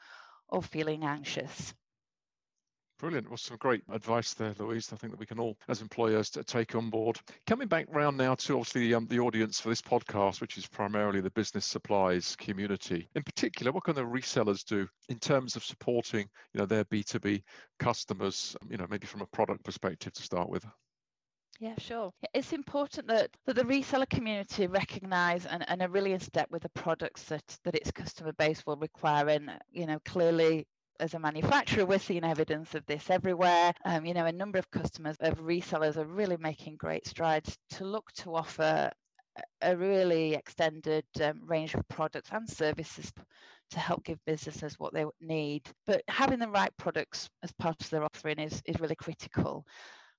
or 0.49 0.63
feeling 0.63 1.05
anxious. 1.05 1.75
Brilliant. 2.99 3.29
Well, 3.29 3.37
some 3.37 3.57
great 3.59 3.85
advice 3.93 4.35
there, 4.35 4.55
Louise. 4.59 4.93
I 4.93 4.97
think 4.97 5.13
that 5.13 5.21
we 5.21 5.27
can 5.27 5.39
all, 5.39 5.57
as 5.69 5.83
employers, 5.83 6.31
take 6.31 6.75
on 6.75 6.91
board. 6.91 7.17
Coming 7.47 7.69
back 7.69 7.87
round 7.91 8.17
now 8.17 8.35
to 8.35 8.55
obviously 8.55 8.93
um, 8.93 9.07
the 9.07 9.21
audience 9.21 9.61
for 9.61 9.69
this 9.69 9.81
podcast, 9.81 10.41
which 10.41 10.59
is 10.59 10.67
primarily 10.67 11.21
the 11.21 11.31
business 11.31 11.65
supplies 11.65 12.35
community. 12.35 13.09
In 13.15 13.23
particular, 13.23 13.71
what 13.71 13.85
can 13.85 13.95
the 13.95 14.03
resellers 14.03 14.65
do 14.65 14.89
in 15.09 15.21
terms 15.21 15.55
of 15.55 15.65
supporting, 15.65 16.29
you 16.53 16.59
know, 16.59 16.67
their 16.67 16.85
B2B 16.87 17.45
customers, 17.79 18.57
you 18.69 18.77
know, 18.77 18.87
maybe 18.91 19.07
from 19.07 19.21
a 19.21 19.27
product 19.27 19.63
perspective 19.63 20.13
to 20.15 20.23
start 20.23 20.51
with? 20.51 20.67
Yeah, 21.61 21.75
sure. 21.79 22.13
It's 22.35 22.53
important 22.53 23.07
that, 23.09 23.31
that 23.47 23.55
the 23.55 23.65
reseller 23.65 24.09
community 24.11 24.67
recognise 24.67 25.47
and, 25.47 25.65
and 25.69 25.83
are 25.83 25.89
really 25.89 26.15
in 26.15 26.21
step 26.21 26.51
with 26.51 26.63
the 26.63 26.69
products 26.71 27.25
that, 27.25 27.59
that 27.63 27.77
its 27.77 27.93
customer 27.93 28.33
base 28.33 28.67
will 28.67 28.77
require. 28.77 29.29
And, 29.29 29.53
you 29.71 29.87
know, 29.87 30.01
clearly 30.05 30.67
as 31.01 31.15
a 31.15 31.19
manufacturer, 31.19 31.87
we're 31.87 31.99
seeing 31.99 32.25
evidence 32.25 32.75
of 32.75 32.85
this 32.87 33.11
everywhere. 33.11 33.73
Um, 33.85 34.05
you 34.05 34.15
know, 34.15 34.27
a 34.27 34.33
number 34.33 34.59
of 34.59 34.71
customers, 34.71 35.17
of 35.21 35.39
resellers, 35.39 35.97
are 35.97 36.07
really 36.07 36.37
making 36.39 36.77
great 36.77 37.07
strides 37.07 37.57
to 37.71 37.85
look 37.85 38.11
to 38.17 38.35
offer 38.35 38.91
a 39.63 39.77
really 39.77 40.35
extended 40.35 41.05
um, 41.23 41.41
range 41.47 41.75
of 41.75 41.87
products 41.89 42.31
and 42.33 42.49
services 42.49 43.13
to 43.71 43.79
help 43.79 44.05
give 44.05 44.19
businesses 44.27 44.75
what 44.79 44.93
they 44.93 45.05
need. 45.21 45.63
But 45.87 46.03
having 46.09 46.39
the 46.39 46.49
right 46.49 46.73
products 46.77 47.29
as 47.43 47.53
part 47.53 47.81
of 47.81 47.91
their 47.91 48.05
offering 48.05 48.39
is, 48.39 48.61
is 48.67 48.81
really 48.81 48.97
critical. 48.97 49.65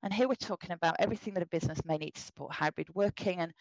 And 0.04 0.14
here 0.14 0.28
we're 0.28 0.36
talking 0.36 0.72
about 0.72 0.96
everything 1.00 1.34
that 1.34 1.44
a 1.44 1.48
business 1.48 1.80
may 1.84 1.98
need 1.98 2.16
to 2.16 2.22
support 2.22 2.54
hybrid 2.54 2.88
working 2.94 3.40
and 3.40 3.52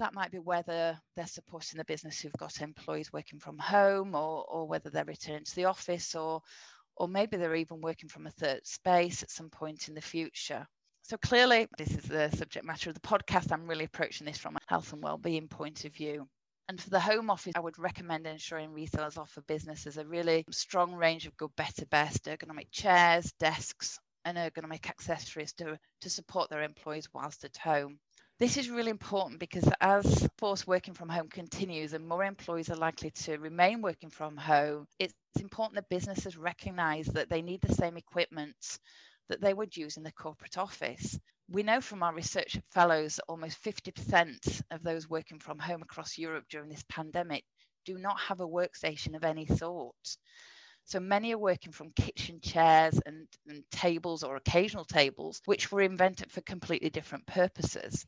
that 0.00 0.14
might 0.14 0.32
be 0.32 0.38
whether 0.38 0.98
they're 1.14 1.26
supporting 1.26 1.78
the 1.78 1.84
business 1.84 2.20
who've 2.20 2.32
got 2.32 2.60
employees 2.60 3.12
working 3.12 3.38
from 3.38 3.58
home 3.58 4.14
or, 4.14 4.44
or 4.48 4.66
whether 4.66 4.90
they're 4.90 5.04
returning 5.04 5.44
to 5.44 5.56
the 5.56 5.66
office 5.66 6.14
or, 6.14 6.42
or 6.96 7.06
maybe 7.06 7.36
they're 7.36 7.54
even 7.54 7.80
working 7.80 8.08
from 8.08 8.26
a 8.26 8.30
third 8.30 8.66
space 8.66 9.22
at 9.22 9.30
some 9.30 9.50
point 9.50 9.88
in 9.88 9.94
the 9.94 10.00
future. 10.00 10.66
So 11.02 11.16
clearly, 11.16 11.66
this 11.76 11.90
is 11.90 12.04
the 12.04 12.30
subject 12.30 12.64
matter 12.64 12.90
of 12.90 12.94
the 12.94 13.00
podcast. 13.00 13.52
I'm 13.52 13.66
really 13.66 13.84
approaching 13.84 14.26
this 14.26 14.38
from 14.38 14.56
a 14.56 14.60
health 14.68 14.92
and 14.92 15.02
well-being 15.02 15.48
point 15.48 15.84
of 15.84 15.94
view. 15.94 16.26
And 16.68 16.80
for 16.80 16.90
the 16.90 17.00
home 17.00 17.30
office, 17.30 17.52
I 17.56 17.60
would 17.60 17.78
recommend 17.78 18.26
ensuring 18.26 18.70
resellers 18.70 19.18
offer 19.18 19.42
businesses 19.42 19.96
a 19.96 20.06
really 20.06 20.44
strong 20.50 20.94
range 20.94 21.26
of 21.26 21.36
good, 21.36 21.54
better, 21.56 21.84
best 21.86 22.26
ergonomic 22.26 22.70
chairs, 22.70 23.32
desks, 23.40 23.98
and 24.24 24.38
ergonomic 24.38 24.88
accessories 24.88 25.52
to, 25.54 25.78
to 26.02 26.10
support 26.10 26.48
their 26.48 26.62
employees 26.62 27.08
whilst 27.12 27.44
at 27.44 27.56
home. 27.56 27.98
This 28.40 28.56
is 28.56 28.70
really 28.70 28.90
important 28.90 29.38
because 29.38 29.68
as 29.82 30.26
forced 30.38 30.66
working 30.66 30.94
from 30.94 31.10
home 31.10 31.28
continues 31.28 31.92
and 31.92 32.08
more 32.08 32.24
employees 32.24 32.70
are 32.70 32.76
likely 32.76 33.10
to 33.10 33.36
remain 33.36 33.82
working 33.82 34.08
from 34.08 34.38
home, 34.38 34.86
it's 34.98 35.12
important 35.38 35.74
that 35.74 35.90
businesses 35.90 36.38
recognize 36.38 37.04
that 37.08 37.28
they 37.28 37.42
need 37.42 37.60
the 37.60 37.74
same 37.74 37.98
equipment 37.98 38.56
that 39.28 39.42
they 39.42 39.52
would 39.52 39.76
use 39.76 39.98
in 39.98 40.04
the 40.04 40.12
corporate 40.12 40.56
office. 40.56 41.18
We 41.50 41.64
know 41.64 41.82
from 41.82 42.02
our 42.02 42.14
research 42.14 42.58
Fellowes 42.70 43.16
that 43.16 43.24
almost 43.28 43.62
50% 43.62 44.62
of 44.70 44.82
those 44.82 45.06
working 45.06 45.38
from 45.38 45.58
home 45.58 45.82
across 45.82 46.16
Europe 46.16 46.46
during 46.48 46.70
this 46.70 46.84
pandemic 46.88 47.44
do 47.84 47.98
not 47.98 48.18
have 48.20 48.40
a 48.40 48.48
workstation 48.48 49.16
of 49.16 49.22
any 49.22 49.44
sort. 49.44 50.16
So 50.90 51.00
many 51.00 51.32
are 51.32 51.38
working 51.38 51.72
from 51.72 51.90
kitchen 51.90 52.40
chairs 52.40 53.00
and, 53.06 53.26
and 53.48 53.62
tables 53.70 54.22
or 54.22 54.36
occasional 54.36 54.84
tables, 54.84 55.40
which 55.44 55.70
were 55.70 55.82
invented 55.82 56.30
for 56.30 56.40
completely 56.40 56.90
different 56.90 57.26
purposes 57.26 58.06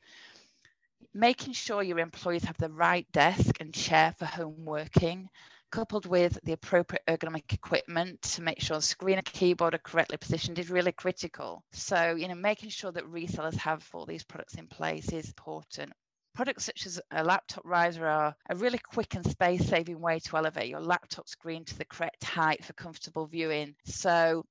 making 1.14 1.52
sure 1.52 1.82
your 1.82 1.98
employees 1.98 2.44
have 2.44 2.56
the 2.58 2.70
right 2.70 3.06
desk 3.12 3.60
and 3.60 3.74
chair 3.74 4.14
for 4.18 4.24
home 4.24 4.64
working, 4.64 5.28
coupled 5.70 6.06
with 6.06 6.38
the 6.44 6.52
appropriate 6.52 7.02
ergonomic 7.08 7.52
equipment 7.52 8.20
to 8.22 8.42
make 8.42 8.60
sure 8.60 8.76
the 8.76 8.82
screen 8.82 9.18
and 9.18 9.24
keyboard 9.26 9.74
are 9.74 9.78
correctly 9.78 10.16
positioned 10.16 10.58
is 10.58 10.70
really 10.70 10.92
critical. 10.92 11.62
So, 11.72 12.14
you 12.14 12.28
know, 12.28 12.34
making 12.34 12.70
sure 12.70 12.92
that 12.92 13.04
resellers 13.04 13.56
have 13.56 13.86
all 13.92 14.06
these 14.06 14.24
products 14.24 14.54
in 14.54 14.66
place 14.66 15.12
is 15.12 15.28
important. 15.28 15.92
Products 16.34 16.64
such 16.64 16.86
as 16.86 17.00
a 17.10 17.22
laptop 17.22 17.64
riser 17.66 18.06
are 18.06 18.34
a 18.48 18.56
really 18.56 18.78
quick 18.78 19.14
and 19.14 19.26
space 19.30 19.66
saving 19.66 20.00
way 20.00 20.18
to 20.20 20.36
elevate 20.36 20.70
your 20.70 20.80
laptop 20.80 21.28
screen 21.28 21.64
to 21.66 21.76
the 21.76 21.84
correct 21.84 22.24
height 22.24 22.64
for 22.64 22.72
comfortable 22.72 23.26
viewing. 23.26 23.74
So, 23.84 24.46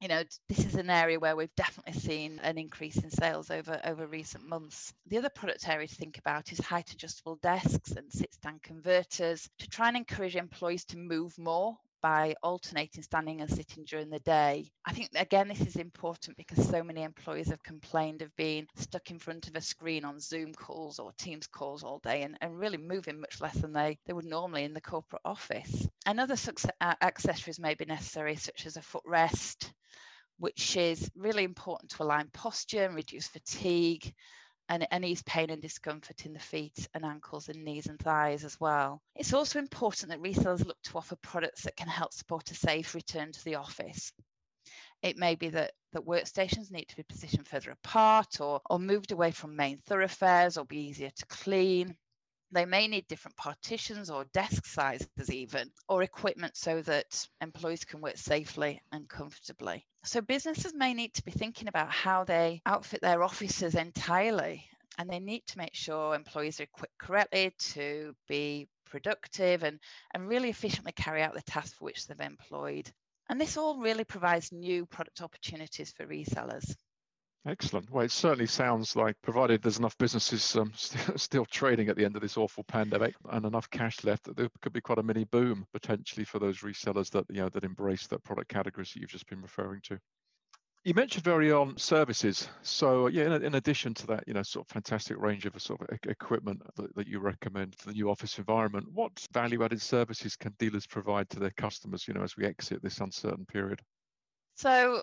you 0.00 0.08
know, 0.08 0.22
this 0.48 0.64
is 0.64 0.76
an 0.76 0.88
area 0.88 1.18
where 1.18 1.34
we've 1.34 1.54
definitely 1.56 2.00
seen 2.00 2.38
an 2.44 2.58
increase 2.58 2.96
in 2.98 3.10
sales 3.10 3.50
over, 3.50 3.80
over 3.84 4.06
recent 4.06 4.46
months. 4.46 4.94
The 5.06 5.18
other 5.18 5.30
product 5.30 5.68
area 5.68 5.88
to 5.88 5.94
think 5.94 6.18
about 6.18 6.52
is 6.52 6.60
height 6.60 6.92
adjustable 6.92 7.36
desks 7.36 7.92
and 7.92 8.12
sit 8.12 8.32
stand 8.32 8.62
converters 8.62 9.48
to 9.58 9.68
try 9.68 9.88
and 9.88 9.96
encourage 9.96 10.36
employees 10.36 10.84
to 10.86 10.98
move 10.98 11.36
more 11.38 11.76
by 12.06 12.36
alternating 12.40 13.02
standing 13.02 13.40
and 13.40 13.50
sitting 13.50 13.82
during 13.82 14.08
the 14.10 14.20
day. 14.20 14.64
I 14.84 14.92
think, 14.92 15.08
again, 15.16 15.48
this 15.48 15.62
is 15.62 15.74
important 15.74 16.36
because 16.36 16.64
so 16.64 16.84
many 16.84 17.02
employees 17.02 17.48
have 17.48 17.64
complained 17.64 18.22
of 18.22 18.36
being 18.36 18.68
stuck 18.76 19.10
in 19.10 19.18
front 19.18 19.48
of 19.48 19.56
a 19.56 19.60
screen 19.60 20.04
on 20.04 20.20
Zoom 20.20 20.54
calls 20.54 21.00
or 21.00 21.10
Teams 21.18 21.48
calls 21.48 21.82
all 21.82 21.98
day 21.98 22.22
and, 22.22 22.38
and 22.40 22.60
really 22.60 22.78
moving 22.78 23.20
much 23.20 23.40
less 23.40 23.54
than 23.54 23.72
they, 23.72 23.98
they 24.06 24.12
would 24.12 24.24
normally 24.24 24.62
in 24.62 24.72
the 24.72 24.80
corporate 24.80 25.22
office. 25.24 25.88
And 26.06 26.20
other 26.20 26.36
success, 26.36 26.70
uh, 26.80 26.94
accessories 27.02 27.58
may 27.58 27.74
be 27.74 27.86
necessary, 27.86 28.36
such 28.36 28.66
as 28.66 28.76
a 28.76 28.82
footrest, 28.82 29.72
which 30.38 30.76
is 30.76 31.10
really 31.16 31.42
important 31.42 31.90
to 31.90 32.04
align 32.04 32.30
posture 32.32 32.84
and 32.84 32.94
reduce 32.94 33.26
fatigue 33.26 34.14
and, 34.68 35.04
ease 35.04 35.22
pain 35.22 35.50
and 35.50 35.62
discomfort 35.62 36.26
in 36.26 36.32
the 36.32 36.40
feet 36.40 36.88
and 36.94 37.04
ankles 37.04 37.48
and 37.48 37.64
knees 37.64 37.86
and 37.86 37.98
thighs 37.98 38.44
as 38.44 38.58
well. 38.60 39.00
It's 39.14 39.32
also 39.32 39.58
important 39.58 40.10
that 40.10 40.22
resellers 40.22 40.66
look 40.66 40.80
to 40.84 40.98
offer 40.98 41.16
products 41.16 41.62
that 41.62 41.76
can 41.76 41.88
help 41.88 42.12
support 42.12 42.50
a 42.50 42.54
safe 42.54 42.94
return 42.94 43.32
to 43.32 43.44
the 43.44 43.56
office. 43.56 44.12
It 45.02 45.16
may 45.16 45.34
be 45.34 45.50
that, 45.50 45.72
that 45.92 46.04
workstations 46.04 46.70
need 46.70 46.88
to 46.88 46.96
be 46.96 47.04
positioned 47.04 47.46
further 47.46 47.70
apart 47.70 48.40
or, 48.40 48.60
or 48.68 48.78
moved 48.78 49.12
away 49.12 49.30
from 49.30 49.54
main 49.54 49.78
thoroughfares 49.86 50.56
or 50.56 50.64
be 50.64 50.88
easier 50.88 51.10
to 51.10 51.26
clean. 51.26 51.96
They 52.52 52.64
may 52.64 52.86
need 52.86 53.08
different 53.08 53.36
partitions 53.36 54.08
or 54.08 54.24
desk 54.26 54.66
sizes, 54.66 55.30
even, 55.30 55.72
or 55.88 56.02
equipment 56.02 56.56
so 56.56 56.80
that 56.82 57.28
employees 57.40 57.84
can 57.84 58.00
work 58.00 58.16
safely 58.16 58.80
and 58.92 59.08
comfortably. 59.08 59.84
So, 60.04 60.20
businesses 60.20 60.72
may 60.72 60.94
need 60.94 61.14
to 61.14 61.24
be 61.24 61.32
thinking 61.32 61.68
about 61.68 61.90
how 61.90 62.24
they 62.24 62.62
outfit 62.64 63.00
their 63.00 63.22
offices 63.22 63.74
entirely, 63.74 64.68
and 64.98 65.10
they 65.10 65.18
need 65.18 65.46
to 65.48 65.58
make 65.58 65.74
sure 65.74 66.14
employees 66.14 66.60
are 66.60 66.64
equipped 66.64 66.98
correctly 66.98 67.52
to 67.58 68.14
be 68.28 68.68
productive 68.84 69.64
and, 69.64 69.80
and 70.14 70.28
really 70.28 70.48
efficiently 70.48 70.92
carry 70.92 71.22
out 71.22 71.34
the 71.34 71.42
tasks 71.42 71.74
for 71.76 71.84
which 71.84 72.06
they've 72.06 72.20
employed. 72.20 72.90
And 73.28 73.40
this 73.40 73.56
all 73.56 73.78
really 73.78 74.04
provides 74.04 74.52
new 74.52 74.86
product 74.86 75.20
opportunities 75.20 75.92
for 75.92 76.06
resellers. 76.06 76.76
Excellent. 77.46 77.88
Well, 77.92 78.04
it 78.04 78.10
certainly 78.10 78.46
sounds 78.46 78.96
like, 78.96 79.14
provided 79.22 79.62
there's 79.62 79.78
enough 79.78 79.96
businesses 79.98 80.56
um, 80.56 80.72
st- 80.76 81.18
still 81.20 81.44
trading 81.44 81.88
at 81.88 81.96
the 81.96 82.04
end 82.04 82.16
of 82.16 82.22
this 82.22 82.36
awful 82.36 82.64
pandemic 82.64 83.14
and 83.30 83.46
enough 83.46 83.70
cash 83.70 84.02
left, 84.02 84.24
that 84.24 84.36
there 84.36 84.48
could 84.60 84.72
be 84.72 84.80
quite 84.80 84.98
a 84.98 85.02
mini 85.02 85.24
boom 85.24 85.64
potentially 85.72 86.24
for 86.24 86.40
those 86.40 86.58
resellers 86.58 87.08
that 87.10 87.24
you 87.30 87.40
know 87.40 87.48
that 87.50 87.62
embrace 87.62 88.08
that 88.08 88.24
product 88.24 88.48
categories 88.48 88.92
that 88.92 89.00
you've 89.00 89.10
just 89.10 89.28
been 89.28 89.40
referring 89.40 89.80
to. 89.82 89.98
You 90.82 90.94
mentioned 90.94 91.24
very 91.24 91.52
on 91.52 91.76
services. 91.78 92.48
So 92.62 93.06
yeah, 93.06 93.26
in, 93.26 93.44
in, 93.44 93.54
addition 93.54 93.94
to 93.94 94.06
that, 94.08 94.24
you 94.26 94.34
know, 94.34 94.42
sort 94.42 94.66
of 94.66 94.72
fantastic 94.72 95.16
range 95.18 95.44
of 95.44 95.60
sort 95.60 95.80
of 95.80 95.98
equipment 96.08 96.62
that, 96.76 96.94
that 96.94 97.08
you 97.08 97.20
recommend 97.20 97.76
for 97.76 97.88
the 97.88 97.94
new 97.94 98.08
office 98.08 98.38
environment, 98.38 98.86
what 98.92 99.26
value-added 99.32 99.82
services 99.82 100.36
can 100.36 100.54
dealers 100.58 100.86
provide 100.86 101.28
to 101.30 101.40
their 101.40 101.50
customers, 101.56 102.06
you 102.06 102.14
know, 102.14 102.22
as 102.22 102.36
we 102.36 102.44
exit 102.44 102.82
this 102.82 103.00
uncertain 103.00 103.46
period? 103.46 103.80
So 104.54 105.02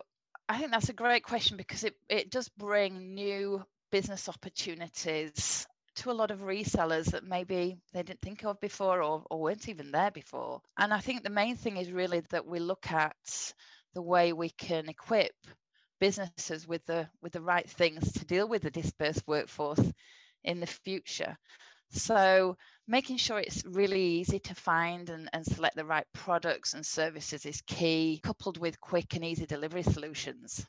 I 0.50 0.58
think 0.58 0.72
that's 0.72 0.90
a 0.90 0.94
great 0.94 1.24
question 1.24 1.58
because 1.58 1.84
it, 1.84 1.96
it 2.10 2.30
does 2.30 2.50
bring 2.50 3.14
new 3.16 3.64
business 3.92 4.28
opportunities 4.28 5.66
to 5.96 6.12
a 6.12 6.14
lot 6.14 6.32
of 6.32 6.40
resellers 6.40 7.12
that 7.12 7.24
maybe 7.24 7.78
they 7.94 8.04
didn't 8.04 8.22
think 8.22 8.44
of 8.44 8.60
before 8.60 9.02
or, 9.02 9.24
or 9.30 9.40
weren't 9.40 9.70
even 9.70 9.92
there 9.92 10.12
before. 10.12 10.62
And 10.78 10.94
I 10.94 11.00
think 11.00 11.24
the 11.24 11.30
main 11.30 11.56
thing 11.56 11.78
is 11.78 11.92
really 11.92 12.22
that 12.32 12.46
we 12.46 12.60
look 12.60 12.92
at 12.92 13.54
the 13.94 14.02
way 14.02 14.34
we 14.34 14.50
can 14.50 14.90
equip 14.90 15.34
businesses 16.00 16.68
with 16.68 16.86
the 16.86 17.08
with 17.22 17.32
the 17.32 17.42
right 17.42 17.70
things 17.70 18.12
to 18.12 18.26
deal 18.26 18.48
with 18.48 18.64
the 18.64 18.72
dispersed 18.72 19.24
workforce 19.28 19.80
in 20.44 20.60
the 20.60 20.68
future. 20.68 21.38
So 21.92 22.58
making 22.88 23.18
sure 23.18 23.40
it's 23.40 23.66
really 23.66 24.02
easy 24.02 24.40
to 24.40 24.56
find 24.56 25.10
and, 25.10 25.30
and 25.34 25.46
select 25.46 25.76
the 25.76 25.86
right 25.86 26.06
products 26.14 26.74
and 26.74 26.86
services 26.86 27.46
is 27.46 27.62
key, 27.62 28.20
coupled 28.24 28.58
with 28.58 28.82
quick 28.82 29.16
and 29.16 29.24
easy 29.24 29.46
delivery 29.46 29.84
solutions. 29.84 30.66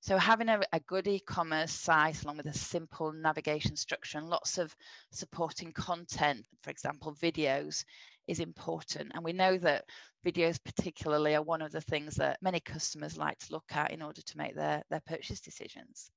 So 0.00 0.18
having 0.18 0.50
a, 0.50 0.60
a 0.72 0.80
good 0.80 1.08
e-commerce 1.08 1.72
site 1.72 2.22
along 2.22 2.36
with 2.36 2.46
a 2.46 2.52
simple 2.52 3.12
navigation 3.12 3.74
structure 3.74 4.18
and 4.18 4.28
lots 4.28 4.58
of 4.58 4.76
supporting 5.10 5.72
content, 5.72 6.44
for 6.62 6.70
example, 6.70 7.14
videos, 7.14 7.84
is 8.28 8.38
important. 8.38 9.12
And 9.14 9.24
we 9.24 9.32
know 9.32 9.56
that 9.58 9.86
videos 10.24 10.62
particularly 10.62 11.34
are 11.34 11.42
one 11.42 11.62
of 11.62 11.72
the 11.72 11.80
things 11.80 12.16
that 12.16 12.42
many 12.42 12.60
customers 12.60 13.16
like 13.16 13.38
to 13.38 13.52
look 13.52 13.70
at 13.70 13.90
in 13.90 14.02
order 14.02 14.22
to 14.22 14.38
make 14.38 14.54
their, 14.54 14.82
their 14.90 15.02
purchase 15.06 15.40
decisions. 15.40 16.10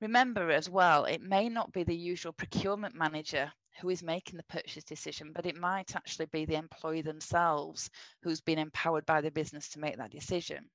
Remember 0.00 0.50
as 0.50 0.68
well, 0.68 1.04
it 1.04 1.22
may 1.22 1.48
not 1.48 1.72
be 1.72 1.84
the 1.84 1.96
usual 1.96 2.32
procurement 2.32 2.94
manager 2.94 3.52
who 3.80 3.88
is 3.90 4.02
making 4.02 4.36
the 4.36 4.44
purchase 4.44 4.84
decision, 4.84 5.32
but 5.34 5.46
it 5.46 5.56
might 5.56 5.94
actually 5.96 6.26
be 6.26 6.44
the 6.44 6.56
employee 6.56 7.02
themselves 7.02 7.90
who's 8.22 8.40
been 8.40 8.58
empowered 8.58 9.06
by 9.06 9.20
the 9.20 9.30
business 9.30 9.68
to 9.70 9.78
make 9.78 9.96
that 9.96 10.10
decision. 10.10 10.68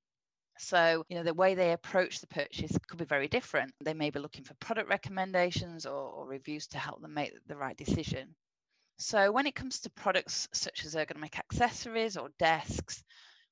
So, 0.57 1.05
you 1.09 1.15
know, 1.15 1.23
the 1.23 1.33
way 1.33 1.55
they 1.55 1.71
approach 1.71 2.19
the 2.19 2.27
purchase 2.27 2.77
could 2.87 2.99
be 2.99 3.05
very 3.05 3.27
different. 3.27 3.73
They 3.83 3.93
may 3.93 4.09
be 4.09 4.19
looking 4.19 4.43
for 4.43 4.53
product 4.55 4.89
recommendations 4.89 5.85
or, 5.85 6.11
or 6.11 6.27
reviews 6.27 6.67
to 6.67 6.77
help 6.77 7.01
them 7.01 7.13
make 7.13 7.33
the 7.47 7.55
right 7.55 7.75
decision. 7.75 8.35
So, 8.97 9.31
when 9.31 9.47
it 9.47 9.55
comes 9.55 9.79
to 9.79 9.89
products 9.89 10.47
such 10.53 10.85
as 10.85 10.93
ergonomic 10.93 11.39
accessories 11.39 12.17
or 12.17 12.29
desks, 12.37 13.03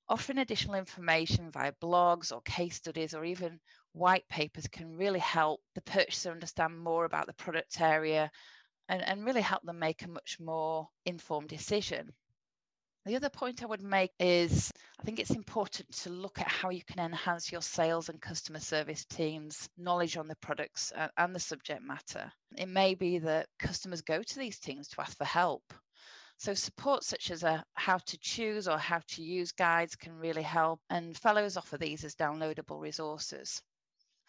offering 0.08 0.40
additional 0.40 0.76
information 0.76 1.52
via 1.52 1.72
blogs 1.82 2.32
or 2.32 2.42
case 2.42 2.76
studies 2.76 3.14
or 3.14 3.24
even 3.24 3.60
white 3.94 4.28
papers 4.28 4.68
can 4.68 4.96
really 4.96 5.20
help 5.20 5.62
the 5.76 5.82
purchaser 5.82 6.32
understand 6.32 6.80
more 6.80 7.06
about 7.06 7.28
the 7.28 7.34
product 7.34 7.80
area 7.82 8.30
and, 8.90 9.02
and 9.08 9.26
really 9.26 9.42
help 9.42 9.64
them 9.64 9.80
make 9.80 10.04
a 10.04 10.10
much 10.10 10.40
more 10.40 10.90
informed 11.06 11.48
decision. 11.48 12.12
The 13.06 13.16
other 13.16 13.30
point 13.30 13.64
I 13.64 13.68
would 13.68 13.82
make 13.82 14.12
is 14.20 14.74
I 15.00 15.04
think 15.04 15.20
it's 15.20 15.32
important 15.32 15.92
to 16.00 16.10
look 16.10 16.40
at 16.40 16.48
how 16.48 16.70
you 16.70 16.84
can 16.84 17.00
enhance 17.00 17.52
your 17.52 17.62
sales 17.62 18.10
and 18.10 18.22
customer 18.22 18.60
service 18.60 19.06
teams' 19.06 19.70
knowledge 19.78 20.18
on 20.18 20.28
the 20.28 20.36
products 20.36 20.92
uh, 20.94 21.08
and 21.18 21.34
the 21.34 21.40
subject 21.40 21.82
matter. 21.82 22.32
It 22.58 22.68
may 22.68 22.96
be 22.96 23.20
that 23.20 23.48
customers 23.58 24.02
go 24.02 24.22
to 24.22 24.40
these 24.40 24.60
teams 24.60 24.90
to 24.90 25.02
ask 25.02 25.18
for 25.18 25.24
help. 25.24 25.74
So, 26.38 26.54
support 26.54 27.04
such 27.04 27.32
as 27.32 27.44
a 27.44 27.64
how 27.74 28.00
to 28.00 28.18
choose 28.20 28.68
or 28.68 28.78
how 28.78 29.00
to 29.08 29.24
use 29.24 29.52
guides 29.54 29.96
can 29.96 30.14
really 30.14 30.44
help, 30.44 30.82
and 30.90 31.18
Fellowes 31.18 31.58
offer 31.58 31.78
these 31.78 32.04
as 32.04 32.16
downloadable 32.16 32.80
resources. 32.80 33.62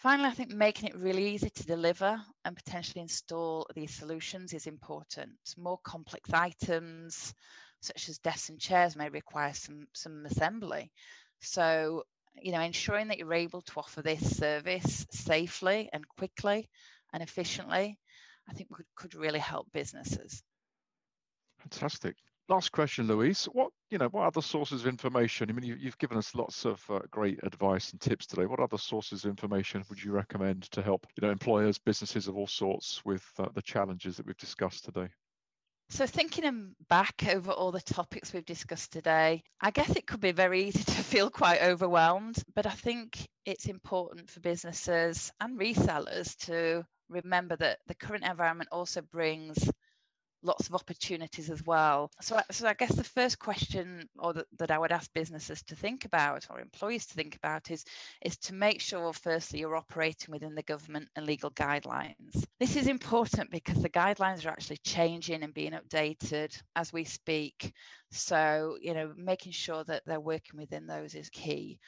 Finally, 0.01 0.31
I 0.31 0.33
think 0.33 0.51
making 0.51 0.89
it 0.89 0.97
really 0.97 1.27
easy 1.35 1.51
to 1.51 1.67
deliver 1.67 2.19
and 2.47 2.57
potentially 2.57 3.03
install 3.03 3.67
these 3.75 3.93
solutions 3.95 4.55
is 4.55 4.67
important. 4.67 5.33
More 5.59 5.79
complex 5.85 6.33
items, 6.33 7.35
such 7.83 8.09
as 8.09 8.17
desks 8.17 8.49
and 8.49 8.59
chairs, 8.59 8.97
may 8.97 9.11
require 9.11 9.53
some, 9.53 9.87
some 9.93 10.25
assembly. 10.25 10.91
So, 11.43 12.05
you 12.41 12.51
know, 12.53 12.63
ensuring 12.63 13.09
that 13.09 13.19
you're 13.19 13.35
able 13.35 13.61
to 13.61 13.73
offer 13.77 14.01
this 14.01 14.39
service 14.39 15.07
safely 15.11 15.91
and 15.93 16.09
quickly 16.09 16.71
and 17.13 17.23
efficiently, 17.23 17.99
I 18.49 18.55
think 18.55 18.73
could, 18.73 18.87
could 18.97 19.15
really 19.15 19.39
help 19.39 19.71
businesses. 19.71 20.43
Fantastic 21.59 22.17
last 22.51 22.73
question, 22.73 23.07
Louise. 23.07 23.45
What 23.53 23.71
you 23.91 23.99
know, 23.99 24.09
what 24.09 24.27
other 24.27 24.43
sources 24.43 24.83
of 24.83 24.89
information? 24.89 25.49
I 25.49 25.53
mean, 25.53 25.65
you, 25.65 25.77
have 25.85 25.99
given 25.99 26.19
us 26.19 26.35
lots 26.35 26.67
of 26.67 26.85
uh, 26.91 27.01
great 27.11 27.39
advice 27.45 27.93
and 27.93 28.01
tips 28.01 28.27
today. 28.27 28.47
What 28.47 28.61
other 28.61 28.77
sources 28.77 29.25
of 29.25 29.31
information 29.31 29.85
would 29.89 30.03
you 30.03 30.13
recommend 30.13 30.65
to 30.73 30.83
help 30.83 31.07
you 31.17 31.27
know 31.27 31.33
employers, 31.33 31.79
businesses 31.79 32.29
of 32.29 32.37
all 32.37 32.49
sorts 32.49 33.03
with 33.05 33.25
uh, 33.39 33.47
the 33.55 33.63
challenges 33.63 34.17
that 34.17 34.27
we've 34.27 34.37
discussed 34.37 34.85
today? 34.85 35.09
So, 35.89 36.07
thinking 36.07 36.75
back 36.89 37.25
over 37.29 37.51
all 37.53 37.73
the 37.73 37.81
topics 37.81 38.33
we've 38.33 38.45
discussed 38.45 38.93
today, 38.93 39.43
I 39.61 39.71
guess 39.71 39.91
it 39.97 40.07
could 40.07 40.21
be 40.21 40.33
very 40.33 40.65
easy 40.65 40.85
to 40.85 41.03
feel 41.03 41.31
quite 41.31 41.63
overwhelmed, 41.63 42.43
but 42.55 42.67
I 42.67 42.71
think 42.71 43.27
it's 43.45 43.67
important 43.67 44.31
for 44.31 44.41
businesses 44.41 45.33
and 45.41 45.59
resellers 45.59 46.37
to 46.47 46.85
remember 47.09 47.57
that 47.57 47.79
the 47.87 47.95
current 47.95 48.25
environment 48.25 48.69
also 48.71 49.03
brings 49.03 49.69
lots 50.43 50.69
of 50.69 50.75
opportunities 50.75 51.51
as 51.51 51.65
well. 51.65 52.11
So, 52.21 52.41
so 52.51 52.67
I 52.67 52.75
guess 52.75 52.95
the 52.95 53.05
first 53.05 53.39
question 53.39 54.09
or 54.19 54.33
the, 54.33 54.47
that 54.59 54.71
I 54.71 54.79
would 54.79 54.93
ask 54.93 55.13
businesses 55.13 55.63
to 55.65 55.77
think 55.77 56.05
about 56.05 56.47
or 56.51 56.61
employees 56.61 57.07
to 57.07 57.15
think 57.15 57.37
about 57.37 57.71
is, 57.71 57.85
is 58.23 58.37
to 58.39 58.55
make 58.55 58.81
sure, 58.81 59.13
firstly, 59.13 59.61
you're 59.61 59.77
operating 59.77 60.33
within 60.33 60.55
the 60.55 60.63
government 60.63 61.09
and 61.17 61.27
legal 61.27 61.51
guidelines. 61.51 62.45
This 62.59 62.77
is 62.77 62.87
important 62.87 63.51
because 63.51 63.83
the 63.83 63.89
guidelines 63.89 64.45
are 64.47 64.51
actually 64.51 64.79
changing 64.79 65.43
and 65.43 65.55
being 65.55 65.73
updated 65.73 66.59
as 66.75 66.93
we 66.93 67.05
speak. 67.05 67.73
So, 68.11 68.77
you 68.81 68.95
know, 68.95 69.13
making 69.17 69.53
sure 69.53 69.85
that 69.85 70.03
they're 70.07 70.21
working 70.21 70.59
within 70.59 70.87
those 70.87 71.15
is 71.15 71.29
key. 71.31 71.79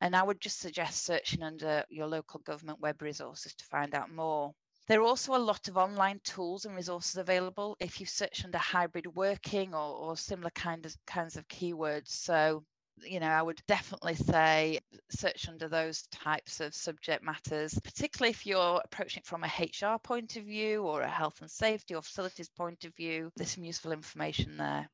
And 0.00 0.14
I 0.14 0.22
would 0.22 0.40
just 0.40 0.60
suggest 0.60 1.04
searching 1.04 1.42
under 1.42 1.84
your 1.88 2.06
local 2.06 2.40
government 2.40 2.80
web 2.80 3.02
resources 3.02 3.54
to 3.54 3.64
find 3.64 3.94
out 3.94 4.12
more. 4.12 4.52
There 4.88 5.00
are 5.00 5.04
also 5.04 5.34
a 5.34 5.38
lot 5.38 5.68
of 5.68 5.76
online 5.76 6.20
tools 6.24 6.64
and 6.64 6.74
resources 6.74 7.16
available 7.16 7.76
if 7.78 8.00
you 8.00 8.06
search 8.06 8.44
under 8.44 8.58
hybrid 8.58 9.06
working 9.06 9.74
or, 9.74 9.94
or 9.94 10.16
similar 10.16 10.50
kind 10.50 10.86
of, 10.86 10.96
kinds 11.06 11.36
of 11.36 11.46
keywords. 11.46 12.08
So 12.08 12.64
you 13.04 13.20
know, 13.20 13.28
I 13.28 13.42
would 13.42 13.62
definitely 13.66 14.14
say 14.14 14.80
search 15.10 15.48
under 15.48 15.68
those 15.68 16.02
types 16.10 16.60
of 16.60 16.74
subject 16.74 17.22
matters, 17.22 17.78
particularly 17.78 18.30
if 18.30 18.46
you're 18.46 18.80
approaching 18.84 19.20
it 19.20 19.26
from 19.26 19.44
a 19.44 19.46
HR 19.46 19.98
point 19.98 20.36
of 20.36 20.44
view 20.44 20.82
or 20.82 21.02
a 21.02 21.08
health 21.08 21.40
and 21.40 21.50
safety 21.50 21.94
or 21.94 22.02
facilities 22.02 22.48
point 22.48 22.84
of 22.84 22.94
view. 22.96 23.30
There's 23.36 23.52
some 23.52 23.64
useful 23.64 23.92
information 23.92 24.56
there. 24.56 24.88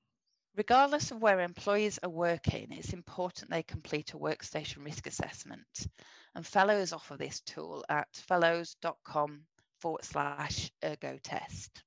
Regardless 0.57 1.11
of 1.11 1.21
where 1.21 1.41
employees 1.41 1.99
are 2.03 2.11
working, 2.11 2.69
it's 2.71 2.93
important 2.93 3.51
they 3.51 3.63
complete 3.63 4.13
a 4.13 4.19
workstation 4.19 4.85
risk 4.85 5.07
assessment. 5.07 5.87
And 6.35 6.47
Fellowes 6.47 6.93
offer 6.93 7.17
this 7.17 7.41
tool 7.41 7.85
at 7.89 8.09
fellowes.com 8.13 9.47
forward 9.85 10.03
slash 10.03 10.71
ergo 10.83 11.19
test. 11.23 11.83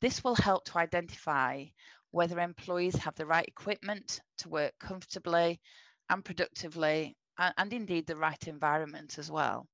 This 0.00 0.24
will 0.24 0.34
help 0.34 0.64
to 0.64 0.78
identify 0.78 1.66
whether 2.10 2.40
employees 2.40 2.96
have 2.96 3.14
the 3.16 3.26
right 3.26 3.46
equipment 3.46 4.22
to 4.38 4.48
work 4.48 4.72
comfortably 4.80 5.60
and 6.08 6.24
productively, 6.24 7.14
and, 7.38 7.52
and 7.58 7.70
indeed 7.74 8.06
the 8.06 8.16
right 8.16 8.48
environment 8.48 9.18
as 9.18 9.30
well. 9.30 9.66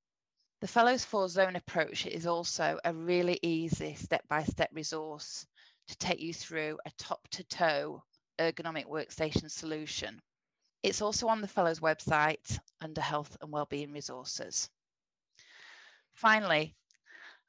The 0.63 0.67
Fellowes 0.67 1.05
Four 1.05 1.29
Zone 1.29 1.55
approach 1.55 2.07
is 2.07 2.27
also 2.27 2.81
a 2.85 2.93
really 2.93 3.39
easy 3.41 3.95
step 3.95 4.27
by 4.29 4.43
step 4.43 4.71
resource 4.73 5.47
to 5.87 5.97
take 5.97 6.19
you 6.19 6.35
through 6.35 6.77
a 6.87 6.91
top 6.99 7.21
to 7.31 7.45
toe 7.45 8.03
ergonomic 8.41 8.87
workstation 8.87 9.49
solution. 9.49 10.19
It's 10.83 11.03
also 11.03 11.29
on 11.29 11.41
the 11.41 11.47
Fellowes 11.47 11.79
website 11.79 12.59
under 12.81 13.01
Health 13.01 13.37
and 13.41 13.53
Wellbeing 13.53 13.93
Resources. 13.93 14.69
Finally, 16.15 16.75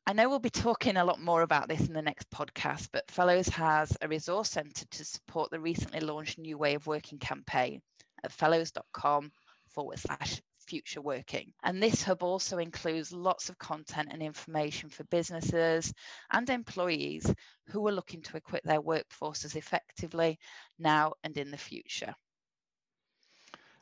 I 0.05 0.13
know 0.13 0.27
we'll 0.27 0.39
be 0.39 0.49
talking 0.49 0.97
a 0.97 1.05
lot 1.05 1.19
more 1.19 1.43
about 1.43 1.67
this 1.67 1.87
in 1.87 1.93
the 1.93 2.01
next 2.01 2.29
podcast, 2.31 2.89
but 2.91 3.09
Fellowes 3.11 3.47
has 3.49 3.95
a 4.01 4.07
resource 4.07 4.49
centre 4.49 4.85
to 4.85 5.05
support 5.05 5.51
the 5.51 5.59
recently 5.59 5.99
launched 5.99 6.39
New 6.39 6.57
Way 6.57 6.73
of 6.73 6.87
Working 6.87 7.19
campaign 7.19 7.81
at 8.23 8.31
fellowes.com 8.31 9.31
forward 9.67 9.99
slash 9.99 10.41
future 10.69 11.01
working. 11.01 11.51
And 11.63 11.81
this 11.81 12.03
hub 12.03 12.23
also 12.23 12.57
includes 12.59 13.11
lots 13.11 13.49
of 13.49 13.57
content 13.57 14.09
and 14.11 14.21
information 14.21 14.89
for 14.89 15.03
businesses 15.05 15.93
and 16.31 16.49
employees 16.49 17.31
who 17.67 17.87
are 17.87 17.91
looking 17.91 18.21
to 18.23 18.37
equip 18.37 18.63
their 18.63 18.81
workforces 18.81 19.55
effectively 19.55 20.39
now 20.77 21.13
and 21.23 21.37
in 21.37 21.51
the 21.51 21.57
future. 21.57 22.13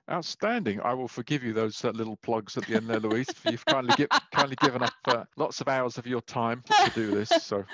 Outstanding. 0.10 0.80
I 0.82 0.94
will 0.94 1.10
forgive 1.10 1.44
you 1.44 1.52
those 1.52 1.84
uh, 1.84 1.90
little 1.90 2.16
plugs 2.18 2.56
at 2.56 2.66
the 2.66 2.76
end 2.76 2.90
there, 2.90 3.00
Louise. 3.02 3.28
You've 3.44 3.66
kindly, 3.66 3.94
give, 3.98 4.08
kindly 4.32 4.56
given 4.62 4.82
up 4.82 4.94
uh, 5.06 5.26
lots 5.36 5.60
of 5.60 5.68
hours 5.68 5.98
of 5.98 6.08
your 6.08 6.22
time 6.22 6.64
to 6.66 6.92
do 6.96 7.12
this. 7.12 7.28
So, 7.44 7.66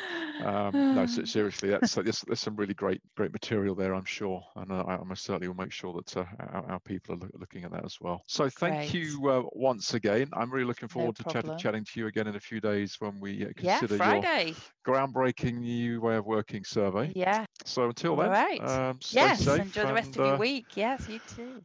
um, 0.44 0.96
no, 0.96 1.06
seriously, 1.26 1.70
that's, 1.70 1.96
uh, 1.96 2.02
there's, 2.02 2.22
there's, 2.22 2.40
some 2.40 2.56
really 2.56 2.74
great 2.74 3.02
great 3.16 3.32
material 3.32 3.76
there, 3.76 3.94
I'm 3.94 4.06
sure. 4.06 4.44
And 4.56 4.72
uh, 4.72 4.84
I, 4.88 4.96
I 4.96 5.14
certainly 5.14 5.48
will 5.48 5.56
make 5.56 5.72
sure 5.72 5.94
that 5.94 6.18
uh, 6.18 6.26
our, 6.40 6.72
our, 6.72 6.80
people 6.80 7.14
are 7.14 7.20
lo- 7.20 7.30
looking 7.40 7.66
at 7.66 7.72
that 7.72 7.86
as 7.86 7.98
well. 8.02 8.24
So, 8.26 8.50
thank 8.50 8.92
great. 8.92 8.94
you 8.96 9.30
uh, 9.30 9.44
once 9.52 9.94
again. 9.94 10.30
I'm 10.34 10.50
really 10.50 10.66
looking 10.66 10.90
forward 10.90 11.16
no 11.20 11.32
to 11.32 11.42
chat- 11.42 11.60
chatting 11.60 11.86
to 11.86 12.00
you 12.00 12.08
again 12.08 12.26
in 12.26 12.36
a 12.36 12.40
few 12.40 12.60
days 12.60 12.96
when 12.98 13.20
we 13.20 13.46
consider 13.56 13.96
yeah, 13.96 14.16
your 14.16 14.56
groundbreaking 14.88 15.60
new 15.60 16.02
way 16.02 16.16
of 16.16 16.26
working 16.26 16.64
survey. 16.64 17.12
Yeah. 17.16 17.46
So, 17.66 17.86
until 17.86 18.16
then, 18.16 18.26
All 18.26 18.34
right. 18.34 18.62
Um, 18.62 19.00
yes, 19.12 19.46
enjoy 19.46 19.86
the 19.86 19.94
rest 19.94 20.18
of 20.18 20.26
your 20.26 20.38
week. 20.38 20.66
Yes, 20.76 21.08
you 21.08 21.20
too. 21.36 21.62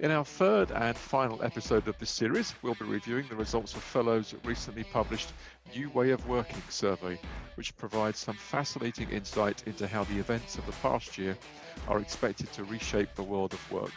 In 0.00 0.10
our 0.10 0.24
third 0.24 0.70
and 0.72 0.96
final 0.96 1.42
episode 1.42 1.86
of 1.86 1.96
this 1.98 2.10
series, 2.10 2.52
we'll 2.62 2.74
be 2.74 2.84
reviewing 2.84 3.26
the 3.28 3.36
results 3.36 3.74
of 3.74 3.82
Fellowes' 3.82 4.34
recently 4.44 4.84
published 4.84 5.32
New 5.74 5.88
Way 5.90 6.10
of 6.10 6.28
Working 6.28 6.62
survey, 6.68 7.18
which 7.54 7.76
provides 7.76 8.18
some 8.18 8.36
fascinating 8.36 9.08
insight 9.10 9.62
into 9.66 9.86
how 9.86 10.04
the 10.04 10.18
events 10.18 10.58
of 10.58 10.66
the 10.66 10.72
past 10.72 11.16
year 11.16 11.38
are 11.88 12.00
expected 12.00 12.52
to 12.52 12.64
reshape 12.64 13.14
the 13.14 13.22
world 13.22 13.54
of 13.54 13.72
work. 13.72 13.92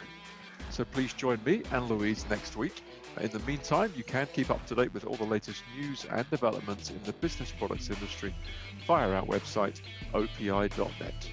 So 0.70 0.84
please 0.84 1.12
join 1.12 1.42
me 1.44 1.62
and 1.72 1.88
Louise 1.88 2.24
next 2.30 2.56
week. 2.56 2.82
In 3.20 3.30
the 3.30 3.40
meantime, 3.40 3.92
you 3.96 4.04
can 4.04 4.28
keep 4.32 4.50
up 4.50 4.64
to 4.66 4.74
date 4.76 4.94
with 4.94 5.04
all 5.04 5.16
the 5.16 5.24
latest 5.24 5.62
news 5.76 6.06
and 6.10 6.28
developments 6.30 6.90
in 6.90 7.00
the 7.04 7.12
business 7.14 7.50
products 7.50 7.90
industry 7.90 8.34
via 8.86 9.10
our 9.10 9.26
website, 9.26 9.80
opi.net. 10.14 11.30